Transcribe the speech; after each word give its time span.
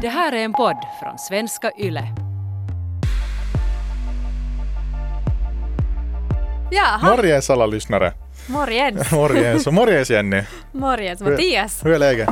Det 0.00 0.08
här 0.08 0.32
är 0.32 0.44
en 0.44 0.52
podd 0.52 0.76
från 1.02 1.18
svenska 1.18 1.70
YLE. 1.78 2.08
Jaha, 6.70 7.16
Morjens 7.16 7.50
alla 7.50 7.66
lyssnare. 7.66 8.12
morgens. 8.48 9.12
Morjens 9.12 9.66
och 9.66 9.74
morjens 9.74 10.10
Jenny. 10.10 10.42
Morgens 10.72 11.20
Mattias. 11.20 11.84
Hur 11.84 11.92
är 11.92 11.98
läget? 11.98 12.28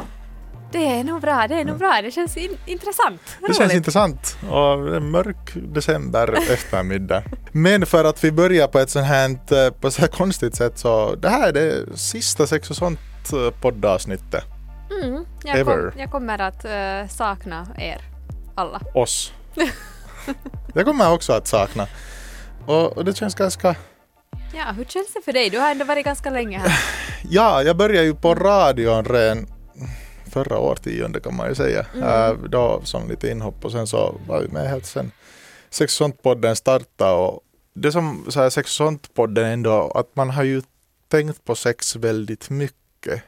Det 0.72 0.86
är 0.98 1.04
nog 1.04 1.20
bra, 1.20 1.46
det 1.48 1.54
är 1.54 1.64
nog 1.64 1.78
bra. 1.78 2.00
Det 2.02 2.10
känns 2.10 2.36
in- 2.36 2.56
intressant. 2.66 3.20
Det 3.40 3.46
känns 3.46 3.58
Roligt. 3.60 3.72
intressant 3.74 4.36
och 4.50 4.96
en 4.96 5.10
mörk 5.10 5.50
december 5.54 6.32
eftermiddag. 6.52 7.22
Men 7.52 7.86
för 7.86 8.04
att 8.04 8.24
vi 8.24 8.32
börjar 8.32 8.66
på 8.68 8.78
ett 8.78 8.90
sånt 8.90 9.06
här, 9.06 9.30
eh, 9.30 9.70
på 9.72 9.90
så 9.90 10.00
här 10.00 10.08
konstigt 10.08 10.56
sätt 10.56 10.78
så 10.78 11.14
det 11.14 11.28
här 11.28 11.48
är 11.48 11.52
det 11.52 11.98
sista 11.98 12.46
Sex 12.46 12.70
och 12.70 12.76
sånt 12.76 13.00
eh, 13.32 13.60
poddavsnittet. 13.60 14.44
Mm, 14.90 15.26
jag, 15.44 15.58
Ever. 15.58 15.90
kom, 15.90 16.00
jag 16.00 16.10
kommer 16.10 16.38
att 16.38 16.64
eh, 16.64 17.08
sakna 17.08 17.66
er 17.78 18.00
alla. 18.54 18.80
Oss. 18.94 19.32
Det 20.74 20.84
kommer 20.84 21.04
jag 21.04 21.14
också 21.14 21.32
att 21.32 21.46
sakna. 21.46 21.86
Och, 22.66 22.96
och 22.96 23.04
det 23.04 23.16
känns 23.16 23.34
ganska... 23.34 23.76
Ja, 24.54 24.72
hur 24.76 24.84
känns 24.84 25.12
det 25.14 25.20
för 25.24 25.32
dig? 25.32 25.50
Du 25.50 25.58
har 25.58 25.70
ändå 25.70 25.84
varit 25.84 26.04
ganska 26.04 26.30
länge 26.30 26.58
här. 26.58 26.72
Ja, 27.30 27.62
jag 27.62 27.76
började 27.76 28.06
ju 28.06 28.14
på 28.14 28.34
radion 28.34 29.04
redan 29.04 29.46
förra 30.30 30.58
årtiondet 30.58 31.22
kan 31.22 31.36
man 31.36 31.48
ju 31.48 31.54
säga. 31.54 31.86
Äh, 32.02 32.32
då 32.48 32.80
som 32.84 33.08
lite 33.08 33.30
inhopp 33.30 33.64
och 33.64 33.72
sen 33.72 33.86
så 33.86 34.14
var 34.28 34.40
vi 34.40 34.48
med 34.48 34.68
helt 34.68 34.86
sen 34.86 35.10
Sex 35.70 35.94
sånt-podden 35.94 36.56
startade 36.56 37.12
och 37.12 37.40
det 37.74 37.92
som 37.92 38.26
så 38.28 38.40
här 38.40 38.50
Sex 38.50 38.70
sånt-podden 38.70 39.44
ändå 39.44 39.92
att 39.94 40.16
man 40.16 40.30
har 40.30 40.42
ju 40.42 40.62
tänkt 41.08 41.44
på 41.44 41.54
sex 41.54 41.96
väldigt 41.96 42.50
mycket. 42.50 43.22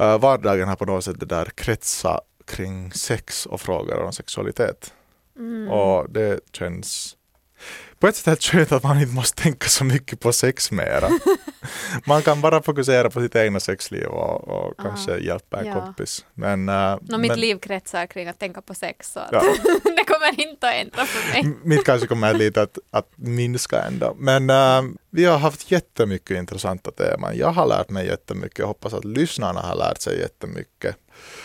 Uh, 0.00 0.18
vardagen 0.18 0.68
har 0.68 0.76
på 0.76 0.84
något 0.84 1.04
sätt 1.04 1.20
det 1.20 1.26
där 1.26 1.50
kretsat 1.54 2.24
kring 2.46 2.92
sex 2.92 3.46
och 3.46 3.60
frågor 3.60 4.02
om 4.02 4.12
sexualitet. 4.12 4.94
Mm. 5.38 5.68
Och 5.68 6.10
det 6.10 6.40
känns 6.52 7.16
på 7.98 8.08
ett 8.08 8.16
sätt 8.16 8.26
helt 8.26 8.42
skönt 8.42 8.72
att 8.72 8.82
man 8.82 9.00
inte 9.00 9.14
måste 9.14 9.42
tänka 9.42 9.68
så 9.68 9.84
mycket 9.84 10.20
på 10.20 10.32
sex 10.32 10.70
mera. 10.70 11.08
man 12.04 12.22
kan 12.22 12.40
bara 12.40 12.62
fokusera 12.62 13.10
på 13.10 13.20
sitt 13.20 13.36
egna 13.36 13.60
sexliv 13.60 14.06
och, 14.06 14.48
och 14.48 14.74
kanske 14.78 15.18
hjälpa 15.18 15.60
en 15.60 15.66
ja. 15.66 15.74
kompis. 15.74 16.24
Men, 16.34 16.68
äh, 16.68 16.96
mitt 17.00 17.28
men 17.28 17.40
liv 17.40 17.58
kretsar 17.58 18.06
kring 18.06 18.28
att 18.28 18.38
tänka 18.38 18.62
på 18.62 18.74
sex 18.74 19.12
så 19.12 19.20
att 19.20 19.32
Ja. 19.32 19.42
det 19.96 20.04
kommer 20.04 20.40
inte 20.40 20.68
att 20.68 20.74
ändra 20.74 21.04
för 21.04 21.32
mig. 21.32 21.54
mitt 21.62 21.84
kanske 21.84 22.06
kommer 22.06 22.34
lite 22.34 22.62
att, 22.62 22.78
att 22.90 23.10
minska 23.16 23.82
ändå. 23.82 24.16
Men 24.18 24.50
äh, 24.50 24.82
vi 25.10 25.24
har 25.24 25.38
haft 25.38 25.70
jättemycket 25.70 26.36
intressanta 26.36 26.90
teman. 26.90 27.36
Jag 27.36 27.48
har 27.48 27.66
lärt 27.66 27.90
mig 27.90 28.06
jättemycket. 28.06 28.58
Jag 28.58 28.66
hoppas 28.66 28.94
att 28.94 29.04
lyssnarna 29.04 29.60
har 29.60 29.76
lärt 29.76 30.00
sig 30.00 30.20
jättemycket. 30.20 30.96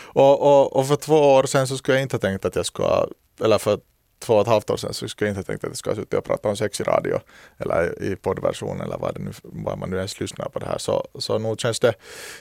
Och, 0.02 0.40
och, 0.42 0.76
och 0.76 0.88
för 0.88 0.96
två 0.96 1.18
år 1.34 1.44
sedan 1.44 1.66
så 1.66 1.76
skulle 1.76 1.96
jag 1.96 2.02
inte 2.02 2.16
ha 2.16 2.20
tänkt 2.20 2.44
att 2.44 2.56
jag 2.56 2.66
skulle, 2.66 3.06
eller 3.40 3.58
för 3.58 3.78
två 4.18 4.34
och 4.34 4.40
ett 4.40 4.46
halvt 4.46 4.70
år 4.70 4.76
sedan 4.76 4.94
så 4.94 5.08
skulle 5.08 5.30
jag 5.30 5.36
inte 5.38 5.46
tänkt 5.46 5.64
att 5.64 5.70
jag 5.70 5.76
skulle 5.76 5.96
suttit 5.96 6.14
och 6.14 6.24
pratat 6.24 6.46
om 6.46 6.56
sex 6.56 6.80
i 6.80 6.84
radio 6.84 7.20
eller 7.58 8.02
i 8.02 8.16
poddversion 8.16 8.80
eller 8.80 8.98
vad, 8.98 9.20
nu, 9.20 9.32
vad 9.42 9.78
man 9.78 9.90
nu 9.90 9.96
ens 9.96 10.20
lyssnar 10.20 10.48
på 10.48 10.58
det 10.58 10.66
här. 10.66 10.78
Så, 10.78 11.08
så 11.18 11.38
nog 11.38 11.60
känns 11.60 11.80
det, 11.80 11.94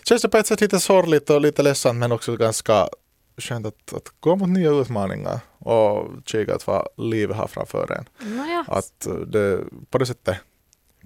känns 0.04 0.22
det 0.22 0.30
på 0.30 0.38
ett 0.38 0.48
sätt 0.48 0.62
lite 0.62 0.80
sorgligt 0.80 1.30
och 1.30 1.42
lite 1.42 1.64
ledsamt 1.64 2.00
men 2.00 2.12
också 2.12 2.36
ganska 2.38 2.88
skönt 3.38 3.66
att, 3.66 3.94
att 3.94 4.14
gå 4.20 4.36
mot 4.36 4.50
nya 4.50 4.72
utmaningar 4.72 5.40
och 5.60 6.08
kika 6.26 6.56
att 6.56 6.68
vad 6.68 6.88
livet 6.98 7.38
har 7.38 7.48
framför 7.48 7.92
en. 7.92 8.30
Nåja, 8.38 8.66
Att 8.68 9.06
eh, 9.06 9.14
det, 9.16 9.64
på 9.90 9.98
det 9.98 10.06
sättet, 10.06 10.38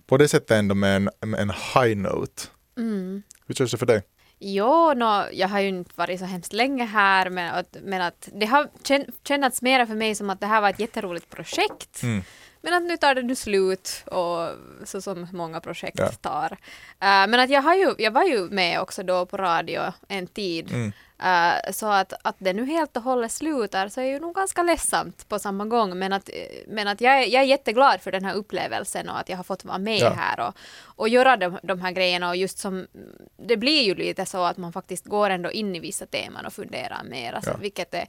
på 0.08 0.18
det 0.18 0.28
sättet 0.28 0.52
ändå 0.52 0.76
med 0.76 0.96
en, 0.96 1.30
med 1.30 1.40
en 1.40 1.50
high 1.50 1.98
note. 1.98 2.44
mm. 2.78 3.24
Hur 3.48 3.56
känns 3.56 3.72
det 3.72 3.78
för 3.78 3.86
dig? 3.86 4.02
Jo, 4.40 4.94
nå, 4.94 5.26
jag 5.34 5.48
har 5.48 5.60
ju 5.60 5.68
inte 5.68 5.92
varit 5.96 6.20
så 6.20 6.26
hemskt 6.26 6.54
länge 6.54 6.86
här 6.86 7.30
men 7.30 7.56
att, 7.56 7.78
men 7.84 8.02
att 8.02 8.30
det 8.34 8.46
har 8.46 8.70
kän, 8.84 9.06
kännats 9.24 9.62
mera 9.62 9.88
för 9.88 9.96
mig 9.96 10.16
som 10.16 10.30
att 10.30 10.40
det 10.40 10.48
här 10.48 10.62
var 10.62 10.70
ett 10.70 10.80
jätteroligt 10.80 11.30
projekt. 11.30 12.04
Mm. 12.04 12.24
Men 12.62 12.74
att 12.74 12.84
nu 12.84 12.98
tar 12.98 13.16
det 13.16 13.22
nu 13.22 13.36
slut 13.36 14.04
och 14.06 14.50
så 14.84 15.02
som 15.02 15.28
många 15.34 15.60
projekt 15.60 16.00
Ja. 16.00 16.12
tar. 16.12 16.52
Eh, 17.00 17.28
men 17.28 17.40
att 17.40 17.50
jag, 17.50 17.62
har 17.62 17.76
ju, 17.76 17.96
jag 17.98 18.12
var 18.12 18.24
ju 18.24 18.50
med 18.50 18.82
också 18.82 19.04
då 19.04 19.26
på 19.26 19.38
radio 19.38 19.82
en 20.08 20.28
tid. 20.28 20.72
Mm. 20.72 20.92
Eh, 21.24 21.72
så 21.72 21.88
att, 21.88 22.14
att 22.22 22.36
det 22.40 22.54
nu 22.54 22.66
helt 22.66 22.98
och 22.98 23.04
hållet 23.04 23.32
slutar 23.32 23.88
så 23.90 24.02
är 24.02 24.06
ju 24.06 24.20
nog 24.20 24.36
ganska 24.36 24.64
ledsamt 24.64 25.30
på 25.30 25.40
samma 25.40 25.66
gång. 25.66 26.00
Men 26.00 26.14
att, 26.14 26.30
men 26.68 26.88
att 26.88 27.02
jag, 27.02 27.14
är, 27.24 27.28
jag 27.28 27.42
är 27.44 27.48
jätteglad 27.48 28.02
för 28.02 28.12
den 28.12 28.26
här 28.26 28.34
upplevelsen 28.34 29.10
och 29.10 29.20
att 29.20 29.30
jag 29.30 29.38
har 29.38 29.44
fått 29.44 29.66
vara 29.66 29.78
med 29.78 30.00
Ja. 30.00 30.10
här 30.10 30.48
och, 30.48 30.56
och 30.84 31.10
göra 31.10 31.38
de, 31.38 31.60
de 31.64 31.82
här 31.82 31.92
grejerna. 31.92 32.30
Och 32.30 32.36
just 32.36 32.58
som, 32.60 32.88
det 33.38 33.58
blir 33.58 33.84
ju 33.84 33.96
lite 33.96 34.26
så 34.26 34.44
att 34.44 34.58
man 34.58 34.74
faktiskt 34.74 35.06
går 35.06 35.30
ändå 35.30 35.52
in 35.52 35.76
i 35.76 35.80
vissa 35.80 36.06
teman 36.06 36.46
och 36.46 36.54
funderar 36.54 37.04
mer. 37.04 37.34
Alltså, 37.34 37.52
Ja. 37.52 37.58
Vilket 37.58 37.94
är, 37.94 38.08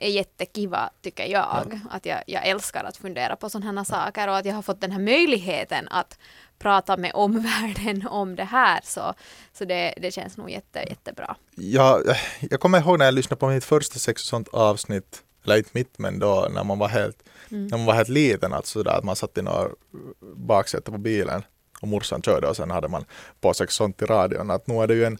är 0.00 0.08
jättekiva 0.08 0.90
tycker 1.02 1.26
jag. 1.26 1.80
Att 1.90 2.06
jag, 2.06 2.22
jag 2.26 2.46
älskar 2.46 2.84
att 2.84 2.96
fundera 2.96 3.36
på 3.36 3.50
sådana 3.50 3.80
här 3.80 3.84
saker 3.84 4.28
och 4.28 4.36
att 4.36 4.44
jag 4.44 4.54
har 4.54 4.62
fått 4.62 4.80
den 4.80 4.92
här 4.92 5.00
möjligheten 5.00 5.88
att 5.88 6.18
prata 6.58 6.96
med 6.96 7.10
omvärlden 7.14 8.06
om 8.10 8.36
det 8.36 8.44
här. 8.44 8.80
Så, 8.84 9.14
så 9.52 9.64
det, 9.64 9.94
det 9.96 10.10
känns 10.10 10.36
nog 10.36 10.50
jätte, 10.50 10.78
jättebra. 10.88 11.36
Jag, 11.54 12.02
jag 12.40 12.60
kommer 12.60 12.78
ihåg 12.78 12.98
när 12.98 13.04
jag 13.04 13.14
lyssnade 13.14 13.40
på 13.40 13.48
mitt 13.48 13.64
första 13.64 13.98
sex 13.98 14.22
och 14.22 14.26
sånt 14.26 14.48
avsnitt, 14.48 15.22
eller 15.44 15.56
inte 15.56 15.70
mitt 15.72 15.98
men 15.98 16.18
då 16.18 16.48
när 16.50 16.64
man 16.64 16.78
var 16.78 16.88
helt, 16.88 17.22
när 17.48 17.76
man 17.76 17.86
var 17.86 17.94
helt 17.94 18.08
liten, 18.08 18.52
alltså 18.52 18.82
där 18.82 18.98
att 18.98 19.04
man 19.04 19.16
satt 19.16 19.38
i 19.38 19.42
några 19.42 19.68
baksäte 20.36 20.90
på 20.90 20.98
bilen 20.98 21.42
och 21.80 21.88
morsan 21.88 22.22
körde 22.22 22.48
och 22.48 22.56
sen 22.56 22.70
hade 22.70 22.88
man 22.88 23.04
på 23.40 23.54
sex 23.54 23.68
och 23.68 23.72
sånt 23.72 24.02
i 24.02 24.04
radion. 24.04 24.50
Att 24.50 24.66
nu 24.66 24.82
är 24.82 24.86
det 24.86 24.94
ju 24.94 25.04
en, 25.04 25.18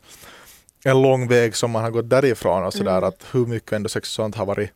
en 0.84 1.02
lång 1.02 1.28
väg 1.28 1.56
som 1.56 1.70
man 1.70 1.82
har 1.82 1.90
gått 1.90 2.10
därifrån 2.10 2.64
och 2.64 2.74
sådär 2.74 3.02
att 3.02 3.26
hur 3.32 3.46
mycket 3.46 3.72
ändå 3.72 3.88
sex 3.88 4.08
och 4.08 4.12
sånt 4.12 4.36
har 4.36 4.46
varit 4.46 4.70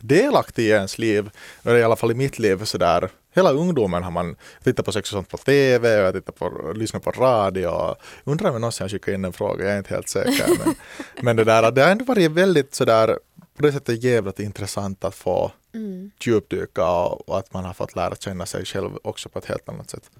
delaktig 0.00 0.62
i 0.64 0.70
ens 0.70 0.98
liv, 0.98 1.30
eller 1.62 1.76
i 1.76 1.82
alla 1.82 1.96
fall 1.96 2.10
i 2.10 2.14
mitt 2.14 2.38
liv 2.38 2.64
sådär. 2.64 3.08
Hela 3.34 3.52
ungdomen 3.52 4.02
har 4.02 4.10
man 4.10 4.36
tittat 4.64 4.84
på 4.84 4.92
sex 4.92 5.12
och 5.12 5.16
sånt 5.16 5.28
på 5.28 5.36
TV 5.36 6.00
och 6.00 6.06
jag 6.06 6.14
tittat 6.14 6.38
på, 6.38 6.72
lyssnat 6.76 7.02
på 7.02 7.10
radio. 7.10 7.94
Undrar 8.24 8.48
om 8.48 8.54
jag 8.54 8.60
någonsin 8.60 8.84
har 8.84 8.88
skickat 8.88 9.14
in 9.14 9.24
en 9.24 9.32
fråga, 9.32 9.64
jag 9.64 9.74
är 9.74 9.78
inte 9.78 9.94
helt 9.94 10.08
säker. 10.08 10.46
Men, 10.64 10.74
men 11.22 11.36
det 11.36 11.44
där, 11.44 11.70
det 11.70 11.82
har 11.82 11.90
ändå 11.90 12.04
varit 12.04 12.30
väldigt 12.30 12.74
sådär, 12.74 13.18
på 13.56 13.62
det 13.62 13.72
sättet 13.72 14.02
jävligt 14.02 14.40
intressant 14.40 15.04
att 15.04 15.14
få 15.14 15.52
Mm. 15.74 16.10
djupdyka 16.20 16.90
och, 16.90 17.28
och 17.28 17.38
att 17.38 17.52
man 17.52 17.64
har 17.64 17.74
fått 17.74 17.96
lära 17.96 18.14
känna 18.14 18.46
sig 18.46 18.64
själv 18.64 18.90
också 19.02 19.28
på 19.28 19.38
ett 19.38 19.44
helt 19.44 19.68
annat 19.68 19.90
sätt. 19.90 20.10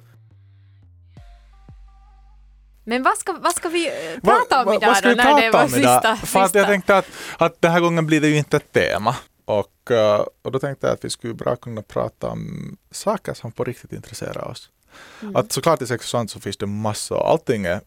Men 2.84 3.02
vad 3.02 3.18
ska, 3.18 3.32
vad 3.32 3.54
ska 3.54 3.68
vi 3.68 3.86
eh, 3.88 4.20
prata 4.20 4.60
om 4.60 4.66
va- 4.66 4.74
idag 4.74 4.86
vad 4.88 4.96
ska 4.96 5.08
då 5.08 5.14
vi 5.14 5.16
när 5.16 5.40
det 5.42 5.50
var 5.50 5.68
sista? 5.68 6.16
För 6.16 6.40
att 6.42 6.54
jag 6.54 6.66
tänkte 6.66 6.96
att, 6.96 7.06
att 7.38 7.60
den 7.60 7.72
här 7.72 7.80
gången 7.80 8.06
blir 8.06 8.20
det 8.20 8.28
ju 8.28 8.36
inte 8.36 8.56
ett 8.56 8.72
tema. 8.72 9.16
Och, 9.44 9.90
eh, 9.90 10.24
och 10.42 10.52
då 10.52 10.58
tänkte 10.58 10.86
jag 10.86 10.94
att 10.94 11.04
vi 11.04 11.10
skulle 11.10 11.34
bra 11.34 11.56
kunna 11.56 11.82
prata 11.82 12.26
om 12.28 12.76
saker 12.90 13.34
som 13.34 13.52
på 13.52 13.64
riktigt 13.64 13.92
intresserar 13.92 14.48
oss. 14.48 14.70
Mm. 15.22 15.36
Att 15.36 15.52
såklart 15.52 15.82
i 15.82 15.86
sex 15.86 16.04
och 16.04 16.08
sånt 16.08 16.30
så 16.30 16.40
finns 16.40 16.56
det 16.56 16.66
massor, 16.66 17.26
allting 17.26 17.64
är, 17.64 17.80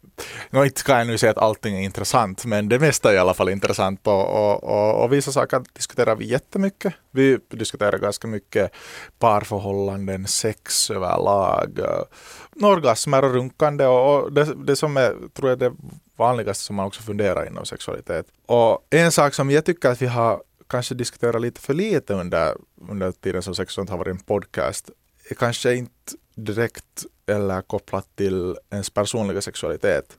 no, 0.49 0.65
inte 0.65 0.83
kan 0.83 0.97
jag 0.97 1.07
nu 1.07 1.17
säga 1.17 1.31
att 1.31 1.37
allting 1.37 1.75
är 1.75 1.81
intressant, 1.81 2.45
men 2.45 2.69
det 2.69 2.79
mesta 2.79 3.11
är 3.11 3.15
i 3.15 3.17
alla 3.17 3.33
fall 3.33 3.49
intressant 3.49 4.07
och, 4.07 4.25
och, 4.27 4.63
och, 4.63 5.03
och 5.03 5.13
vissa 5.13 5.31
saker 5.31 5.63
diskuterar 5.73 6.15
vi 6.15 6.25
jättemycket. 6.25 6.93
Vi 7.11 7.37
diskuterar 7.49 7.97
ganska 7.97 8.27
mycket 8.27 8.71
parförhållanden, 9.19 10.27
sex 10.27 10.91
överlag, 10.91 11.79
eh, 11.79 12.65
orgasmer 12.67 13.23
och 13.23 13.33
runkande 13.33 13.85
och, 13.85 14.23
och 14.23 14.33
det, 14.33 14.53
det 14.65 14.75
som 14.75 14.97
är, 14.97 15.15
tror 15.33 15.49
jag, 15.49 15.59
det 15.59 15.73
vanligaste 16.17 16.63
som 16.63 16.75
man 16.75 16.85
också 16.85 17.01
funderar 17.01 17.47
inom 17.47 17.65
sexualitet. 17.65 18.25
Och 18.45 18.87
en 18.89 19.11
sak 19.11 19.33
som 19.33 19.51
jag 19.51 19.65
tycker 19.65 19.89
att 19.89 20.01
vi 20.01 20.05
har 20.07 20.41
kanske 20.69 20.95
diskuterat 20.95 21.41
lite 21.41 21.61
för 21.61 21.73
lite 21.73 22.13
under, 22.13 22.55
under 22.89 23.11
tiden 23.11 23.41
som 23.41 23.55
sex 23.55 23.69
och 23.69 23.73
sånt 23.73 23.89
har 23.89 23.97
varit 23.97 24.11
en 24.11 24.19
podcast 24.19 24.89
är 25.29 25.35
kanske 25.35 25.75
inte 25.75 25.93
direkt 26.37 27.05
eller 27.25 27.61
kopplat 27.61 28.15
till 28.15 28.57
ens 28.71 28.89
personliga 28.89 29.41
sexualitet. 29.41 30.17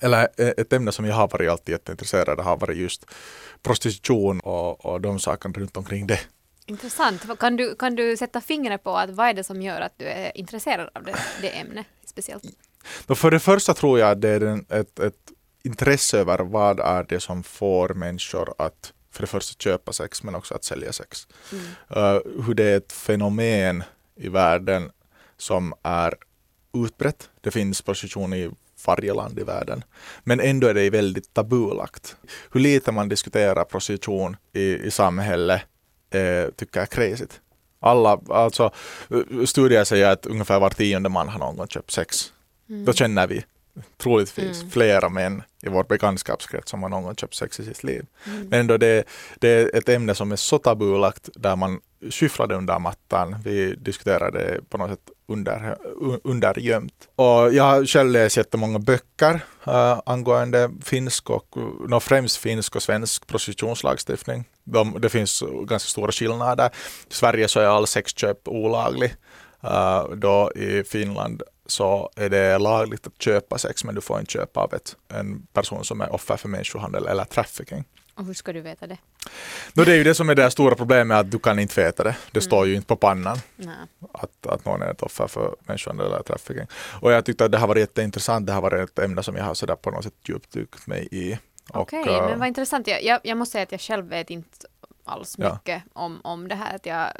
Eller 0.00 0.28
eh, 0.36 0.48
ett 0.48 0.72
ämne 0.72 0.92
som 0.92 1.04
jag 1.04 1.14
har 1.14 1.28
varit 1.28 1.50
alltid 1.50 1.72
jätteintresserad 1.72 2.40
av 2.40 2.44
har 2.44 2.56
varit 2.56 2.76
just 2.76 3.06
prostitution 3.62 4.40
och, 4.40 4.86
och 4.86 5.00
de 5.00 5.18
sakerna 5.18 5.54
runt 5.54 5.76
omkring 5.76 6.06
det. 6.06 6.20
Intressant. 6.66 7.38
Kan 7.38 7.56
du, 7.56 7.74
kan 7.74 7.94
du 7.94 8.16
sätta 8.16 8.40
fingret 8.40 8.82
på 8.82 8.96
att 8.96 9.10
vad 9.10 9.26
är 9.26 9.34
det 9.34 9.44
som 9.44 9.62
gör 9.62 9.80
att 9.80 9.92
du 9.96 10.04
är 10.04 10.36
intresserad 10.36 10.90
av 10.94 11.04
det, 11.04 11.14
det 11.40 11.48
ämnet 11.48 11.86
speciellt? 12.04 12.44
Då 13.06 13.14
för 13.14 13.30
det 13.30 13.40
första 13.40 13.74
tror 13.74 13.98
jag 13.98 14.10
att 14.10 14.20
det 14.20 14.28
är 14.28 14.40
en, 14.40 14.66
ett, 14.68 14.98
ett 14.98 15.32
intresse 15.64 16.18
över 16.18 16.38
vad 16.38 16.80
är 16.80 17.06
det 17.08 17.20
som 17.20 17.42
får 17.42 17.88
människor 17.88 18.54
att 18.58 18.92
för 19.10 19.20
det 19.20 19.26
första 19.26 19.62
köpa 19.62 19.92
sex 19.92 20.22
men 20.22 20.34
också 20.34 20.54
att 20.54 20.64
sälja 20.64 20.92
sex. 20.92 21.26
Mm. 21.52 21.64
Uh, 21.64 22.44
hur 22.46 22.54
det 22.54 22.64
är 22.64 22.76
ett 22.76 22.92
fenomen 22.92 23.84
i 24.16 24.28
världen 24.28 24.90
som 25.42 25.74
är 25.82 26.14
utbrett. 26.74 27.30
Det 27.40 27.50
finns 27.50 27.82
prostitution 27.82 28.32
i 28.32 28.50
varje 28.86 29.14
land 29.14 29.38
i 29.38 29.42
världen. 29.44 29.84
Men 30.24 30.40
ändå 30.40 30.66
är 30.66 30.74
det 30.74 30.90
väldigt 30.90 31.34
tabulagt. 31.34 32.16
Hur 32.52 32.60
lite 32.60 32.92
man 32.92 33.08
diskuterar 33.08 33.64
prostitution 33.64 34.36
i, 34.52 34.74
i 34.74 34.90
samhället 34.90 35.62
eh, 36.10 36.46
tycker 36.56 36.80
jag 36.80 36.82
är 36.82 36.86
crazy. 36.86 37.26
Alla, 37.80 38.20
alltså, 38.28 38.70
studier 39.46 39.84
säger 39.84 40.10
att 40.10 40.26
ungefär 40.26 40.60
var 40.60 40.70
tionde 40.70 41.08
man 41.08 41.28
har 41.28 41.38
någon 41.38 41.56
gång 41.56 41.68
köpt 41.68 41.90
sex. 41.90 42.32
Mm. 42.68 42.84
Då 42.84 42.92
känner 42.92 43.26
vi 43.26 43.44
troligtvis 43.98 44.60
Mm. 44.60 44.70
flera 44.70 45.08
män 45.08 45.42
i 45.62 45.68
vår 45.68 45.84
bekantskapskrets 45.84 46.70
som 46.70 46.82
har 46.82 46.90
någon 46.90 47.02
gång 47.02 47.14
köpt 47.16 47.34
sex 47.34 47.60
i 47.60 47.64
sitt 47.64 47.84
liv. 47.84 48.06
Mm. 48.26 48.48
Men 48.48 48.60
ändå 48.60 48.76
det, 48.76 49.04
det 49.38 49.48
är 49.48 49.76
ett 49.76 49.88
ämne 49.88 50.14
som 50.14 50.32
är 50.32 50.36
så 50.36 50.58
tabulagt 50.58 51.28
där 51.34 51.56
man 51.56 51.80
skyfflade 52.10 52.54
under 52.54 52.78
mattan. 52.78 53.36
Vi 53.44 53.74
diskuterade 53.74 54.38
det 54.38 54.70
på 54.70 54.78
något 54.78 54.90
sätt 54.90 55.10
under, 55.26 55.76
undergömt. 56.24 57.08
Och 57.14 57.54
jag 57.54 57.64
har 57.64 57.86
själv 57.86 58.10
läst 58.10 58.36
jättemånga 58.36 58.78
böcker 58.78 59.34
uh, 59.68 60.00
angående 60.06 60.70
finsk 60.84 61.30
och 61.30 61.56
no, 61.88 62.00
främst 62.00 62.36
finsk 62.36 62.76
och 62.76 62.82
svensk 62.82 63.26
prostitutionslagstiftning. 63.26 64.44
De, 64.64 65.00
det 65.00 65.08
finns 65.08 65.42
ganska 65.64 65.88
stora 65.88 66.12
skillnader. 66.12 66.70
I 67.10 67.14
Sverige 67.14 67.48
så 67.48 67.60
är 67.60 67.66
all 67.66 67.86
sexköp 67.86 68.48
olaglig. 68.48 69.14
Uh, 69.64 70.14
då 70.16 70.52
i 70.54 70.84
Finland 70.84 71.42
så 71.66 72.10
är 72.16 72.30
det 72.30 72.58
lagligt 72.58 73.06
att 73.06 73.22
köpa 73.22 73.58
sex 73.58 73.84
men 73.84 73.94
du 73.94 74.00
får 74.00 74.20
inte 74.20 74.32
köpa 74.32 74.60
av 74.60 74.74
ett, 74.74 74.96
en 75.08 75.46
person 75.52 75.84
som 75.84 76.00
är 76.00 76.12
offer 76.14 76.36
för 76.36 76.48
människohandel 76.48 77.06
eller 77.06 77.24
trafficking. 77.24 77.84
Och 78.14 78.24
hur 78.24 78.34
ska 78.34 78.52
du 78.52 78.60
veta 78.60 78.86
det? 78.86 78.98
No, 79.74 79.84
det 79.84 79.92
är 79.92 79.96
ju 79.96 80.04
det 80.04 80.14
som 80.14 80.28
är 80.28 80.34
det 80.34 80.50
stora 80.50 80.74
problemet 80.74 81.16
att 81.18 81.30
du 81.30 81.38
kan 81.38 81.58
inte 81.58 81.84
veta 81.84 82.04
det. 82.04 82.16
Det 82.32 82.40
står 82.40 82.66
ju 82.66 82.74
inte 82.74 82.86
på 82.86 82.96
pannan 82.96 83.38
Nej. 83.56 83.74
att, 84.12 84.46
att 84.46 84.64
någon 84.64 84.82
är 84.82 84.90
ett 84.90 85.02
offer 85.02 85.26
för 85.26 85.56
människohandel 85.66 86.06
eller 86.06 86.22
trafficking. 86.22 86.66
Och 87.00 87.12
jag 87.12 87.24
tyckte 87.24 87.44
att 87.44 87.52
det 87.52 87.58
har 87.58 87.68
varit 87.68 87.80
jätteintressant. 87.80 88.46
Det 88.46 88.52
har 88.52 88.62
varit 88.62 88.90
ett 88.90 88.98
ämne 88.98 89.22
som 89.22 89.36
jag 89.36 89.44
har 89.44 89.54
sådär 89.54 89.76
på 89.76 89.90
något 89.90 90.04
sätt 90.04 90.14
djupdykt 90.28 90.86
mig 90.86 91.08
i. 91.10 91.38
Okej, 91.70 92.08
eh, 92.08 92.28
men 92.28 92.38
vad 92.38 92.48
intressant. 92.48 92.86
Jag, 92.86 93.04
jag, 93.04 93.20
jag 93.22 93.38
måste 93.38 93.52
säga 93.52 93.62
att 93.62 93.72
jag 93.72 93.80
själv 93.80 94.08
vet 94.08 94.30
inte 94.30 94.66
alls 95.04 95.34
Ja. 95.38 95.52
mycket 95.52 95.82
om, 95.92 96.20
om 96.24 96.48
det 96.48 96.54
här. 96.54 96.76
Att 96.76 96.86
jag, 96.86 97.12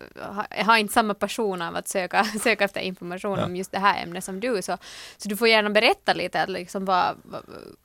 jag 0.56 0.64
har 0.64 0.76
inte 0.76 0.94
samma 0.94 1.14
passion 1.14 1.62
av 1.62 1.76
att 1.76 1.88
söka, 1.88 2.25
söka 2.43 2.64
efter 2.64 2.81
information 2.81 3.38
Ja. 3.38 3.44
om 3.44 3.56
just 3.56 3.73
det 3.73 3.79
här 3.79 4.02
ämnet 4.02 4.25
som 4.25 4.40
du. 4.40 4.62
Så, 4.62 4.79
så 5.17 5.29
du 5.29 5.37
får 5.37 5.49
gärna 5.49 5.70
berätta 5.70 6.14
lite 6.14 6.46
liksom 6.46 6.84
vad, 6.84 7.17
vad, 7.23 7.43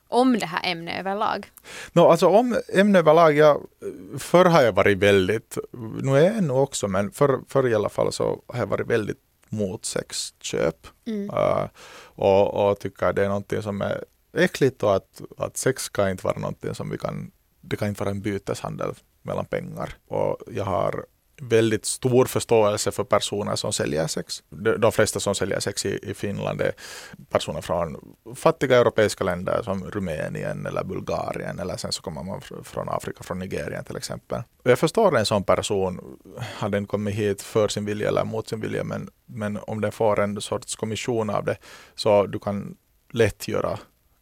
om 0.08 0.38
det 0.38 0.46
här 0.46 0.72
ämnet 0.72 1.00
överlag. 1.00 1.50
No, 1.92 2.00
alltså 2.00 2.26
om 2.28 2.56
ämne 2.74 2.98
överlag, 2.98 3.36
jag, 3.36 3.66
förr 4.18 4.44
har 4.44 4.62
jag 4.62 4.72
varit 4.72 4.98
väldigt, 4.98 5.58
nu 6.02 6.18
är 6.18 6.34
jag 6.34 6.42
nog 6.44 6.62
också, 6.62 6.88
men 6.88 7.10
förr, 7.10 7.40
förr 7.48 7.68
i 7.68 7.74
alla 7.74 7.88
fall 7.88 8.12
så 8.12 8.42
har 8.46 8.58
jag 8.58 8.66
varit 8.66 8.86
väldigt 8.86 9.18
mot 9.48 9.84
sexköp. 9.84 10.86
Mm. 11.06 11.30
Uh, 11.30 11.66
och, 12.04 12.70
och 12.70 12.78
tycker 12.80 13.12
det 13.12 13.24
är 13.24 13.28
någonting 13.28 13.62
som 13.62 13.82
är 13.82 14.04
äckligt 14.36 14.82
och 14.82 14.96
att, 14.96 15.22
att 15.38 15.56
sex 15.56 15.88
kan 15.88 16.10
inte 16.10 16.24
vara 16.24 16.38
någonting 16.38 16.74
som 16.74 16.90
vi 16.90 16.98
kan, 16.98 17.30
det 17.60 17.76
kan 17.76 17.88
inte 17.88 18.00
vara 18.02 18.10
en 18.10 18.20
byteshandel 18.20 18.94
mellan 19.22 19.44
pengar. 19.44 19.94
Och 20.08 20.38
jag 20.46 20.64
har 20.64 21.04
väldigt 21.40 21.84
stor 21.84 22.24
förståelse 22.24 22.90
för 22.90 23.04
personer 23.04 23.56
som 23.56 23.72
säljer 23.72 24.06
sex. 24.06 24.42
De, 24.48 24.76
de 24.76 24.92
flesta 24.92 25.20
som 25.20 25.34
säljer 25.34 25.60
sex 25.60 25.86
i, 25.86 26.10
i 26.10 26.14
Finland 26.14 26.60
är 26.60 26.72
personer 27.30 27.60
från 27.60 28.16
fattiga 28.34 28.76
europeiska 28.76 29.24
länder 29.24 29.62
som 29.62 29.84
Rumänien 29.84 30.66
eller 30.66 30.84
Bulgarien 30.84 31.58
eller 31.58 31.76
sen 31.76 31.92
så 31.92 32.02
kommer 32.02 32.22
man 32.22 32.40
fr- 32.40 32.62
från 32.62 32.88
Afrika, 32.88 33.22
från 33.22 33.38
Nigerien 33.38 33.84
till 33.84 33.96
exempel. 33.96 34.42
Och 34.64 34.70
jag 34.70 34.78
förstår 34.78 35.16
en 35.16 35.26
sån 35.26 35.44
person, 35.44 36.18
har 36.56 36.68
den 36.68 36.86
kommit 36.86 37.14
hit 37.14 37.42
för 37.42 37.68
sin 37.68 37.84
vilja 37.84 38.08
eller 38.08 38.24
mot 38.24 38.48
sin 38.48 38.60
vilja, 38.60 38.84
men, 38.84 39.10
men 39.26 39.58
om 39.66 39.80
den 39.80 39.92
får 39.92 40.20
en 40.20 40.40
sorts 40.40 40.76
kommission 40.76 41.30
av 41.30 41.44
det 41.44 41.56
så 41.94 42.26
du 42.26 42.38
kan 42.38 42.76
lätt 43.10 43.48
göra 43.48 43.78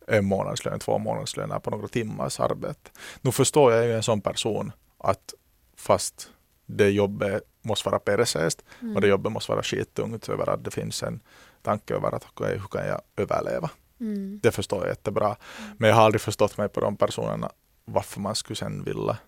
en 0.09 0.25
månadslön, 0.25 0.79
två 0.79 0.99
månadslöner 0.99 1.59
på 1.59 1.71
några 1.71 1.89
timmars 1.89 2.41
arbete. 2.41 2.91
Nu 3.21 3.33
förstår 3.33 3.73
jag 3.73 3.85
ju 3.87 3.93
en 3.95 4.03
sån 4.03 4.21
person 4.21 4.73
att 4.99 5.35
fast 5.77 6.31
det 6.67 6.91
jobbet 6.91 7.43
måste 7.63 7.89
vara 7.89 7.99
perseest 7.99 8.65
och 8.95 9.01
det 9.01 9.09
jobbet 9.09 9.33
måste 9.33 9.53
vara 9.53 9.63
skittungt 9.63 10.29
över 10.29 10.51
att 10.51 10.65
det 10.65 10.71
finns 10.71 11.03
en 11.03 11.21
tanke 11.63 11.95
över 11.95 12.15
att 12.15 12.25
okej, 12.25 12.59
hur 12.59 12.69
kan 12.69 12.87
jag 12.87 13.01
överleva? 13.17 13.71
Mm. 14.01 14.41
Det 14.43 14.51
förstår 14.51 14.81
jag 14.81 14.89
jättebra. 14.89 15.37
Men 15.79 15.89
jag 15.89 15.97
har 15.97 16.05
aldrig 16.05 16.21
förstått 16.21 16.59
mig 16.59 16.69
på 16.69 16.81
de 16.81 16.97
personerna 16.97 17.51
varför 17.85 18.21
man 18.21 18.35
skulle 18.35 18.57
sen 18.57 18.85
vilja 18.85 19.19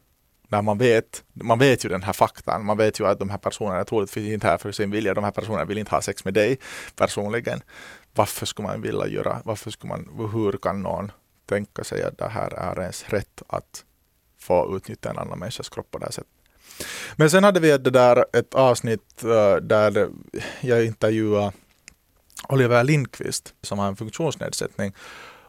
när 0.49 0.62
man 0.62 0.79
vet, 0.79 1.25
man 1.32 1.59
vet 1.59 1.85
ju 1.85 1.88
den 1.88 2.03
här 2.03 2.12
faktan, 2.12 2.65
man 2.65 2.76
vet 2.76 3.00
ju 3.00 3.06
att 3.06 3.19
de 3.19 3.31
här 3.31 3.38
personerna 3.38 3.81
är 3.81 3.85
troligtvis 3.85 4.32
inte 4.32 4.47
här 4.47 4.59
för 4.59 4.73
sin 4.73 4.91
vilja, 4.91 5.15
de 5.15 5.25
här 5.25 5.31
personerna 5.31 5.65
vill 5.65 5.79
inte 5.79 5.94
ha 5.94 6.03
sex 6.03 6.25
med 6.25 6.35
dig 6.35 6.59
personligen. 6.97 7.61
Varför 8.15 8.47
skulle 8.47 8.69
man 8.69 8.82
vilja 8.82 9.06
göra, 9.06 9.43
varför 9.44 9.70
skulle 9.70 9.88
man, 9.88 10.31
hur 10.32 10.53
kan 10.53 10.82
någon 10.82 11.12
tänka 11.47 11.85
sig 11.85 12.03
att 12.03 12.19
det 12.19 12.29
här 12.29 12.50
är 12.50 12.81
ens 12.81 13.05
rätt 13.09 13.43
att 13.47 13.85
få 14.48 14.76
utnyttja 14.76 15.10
en 15.10 15.18
annan 15.18 15.38
människas 15.38 15.68
kropp 15.68 15.90
på 15.90 15.98
det 15.98 16.04
här 16.04 16.12
sättet. 16.12 16.32
Men 17.16 17.30
sen 17.30 17.44
hade 17.44 17.60
vi 17.60 17.78
det 17.78 17.90
där, 17.90 18.24
ett 18.32 18.54
avsnitt 18.54 19.24
eh, 19.24 19.56
där 19.56 20.08
jag 20.60 20.84
intervjuade 20.84 21.52
Oliver 22.48 22.84
Lindqvist 22.84 23.54
som 23.62 23.78
har 23.78 23.88
en 23.88 23.96
funktionsnedsättning 23.96 24.94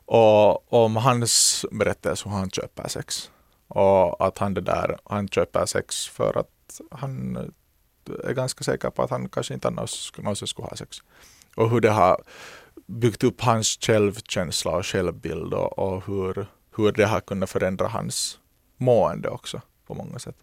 och 0.05 0.73
om 0.73 0.95
hans 0.95 1.65
berättelse 1.71 2.29
hur 2.29 2.35
han 2.35 2.49
köper 2.49 2.87
sex. 2.87 3.31
Och 3.67 4.27
att 4.27 4.37
han 4.37 4.53
det 4.53 4.61
där, 4.61 4.97
han 5.05 5.27
köper 5.27 5.65
sex 5.65 6.07
för 6.07 6.37
att 6.39 6.81
han 6.91 7.35
eh, 7.35 8.29
är 8.29 8.33
ganska 8.33 8.63
säker 8.63 8.89
på 8.89 9.03
att 9.03 9.09
han 9.09 9.29
kanske 9.29 9.53
inte 9.53 9.67
annars 9.67 10.11
någonsin 10.17 10.47
skulle 10.47 10.67
ha 10.67 10.75
sex. 10.75 10.97
Och 11.55 11.69
hur 11.69 11.79
det 11.79 11.89
har 11.89 12.23
byggt 12.87 13.23
upp 13.23 13.41
hans 13.41 13.77
självkänsla 13.81 14.71
och 14.71 14.85
självbild 14.85 15.53
och, 15.53 15.79
och 15.79 16.05
hur, 16.05 16.45
hur 16.75 16.91
det 16.91 17.05
har 17.05 17.19
kunnat 17.19 17.49
förändra 17.49 17.87
hans 17.87 18.39
mående 18.79 19.29
också 19.29 19.61
på 19.87 19.93
många 19.93 20.19
sätt. 20.19 20.35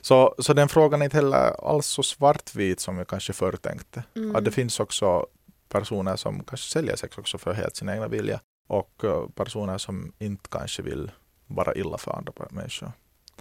Så, 0.00 0.34
så 0.38 0.52
den 0.52 0.68
frågan 0.68 1.00
är 1.00 1.04
inte 1.04 1.16
heller 1.16 1.70
alls 1.70 1.86
så 1.86 2.02
svartvit 2.02 2.80
som 2.80 2.98
jag 2.98 3.08
kanske 3.08 3.32
förr 3.32 3.52
tänkte. 3.52 4.04
Mm. 4.16 4.36
Att 4.36 4.44
det 4.44 4.50
finns 4.50 4.80
också 4.80 5.26
personer 5.68 6.16
som 6.16 6.44
kanske 6.44 6.70
säljer 6.70 6.96
sex 6.96 7.18
också 7.18 7.38
för 7.38 7.52
helt 7.52 7.76
sin 7.76 7.88
egna 7.88 8.08
vilja 8.08 8.40
och 8.68 9.04
eh, 9.04 9.28
personer 9.34 9.78
som 9.78 10.12
inte 10.18 10.48
kanske 10.48 10.82
vill 10.82 11.10
vara 11.46 11.74
illa 11.74 11.98
för 11.98 12.12
andra 12.12 12.32
människor. 12.50 12.92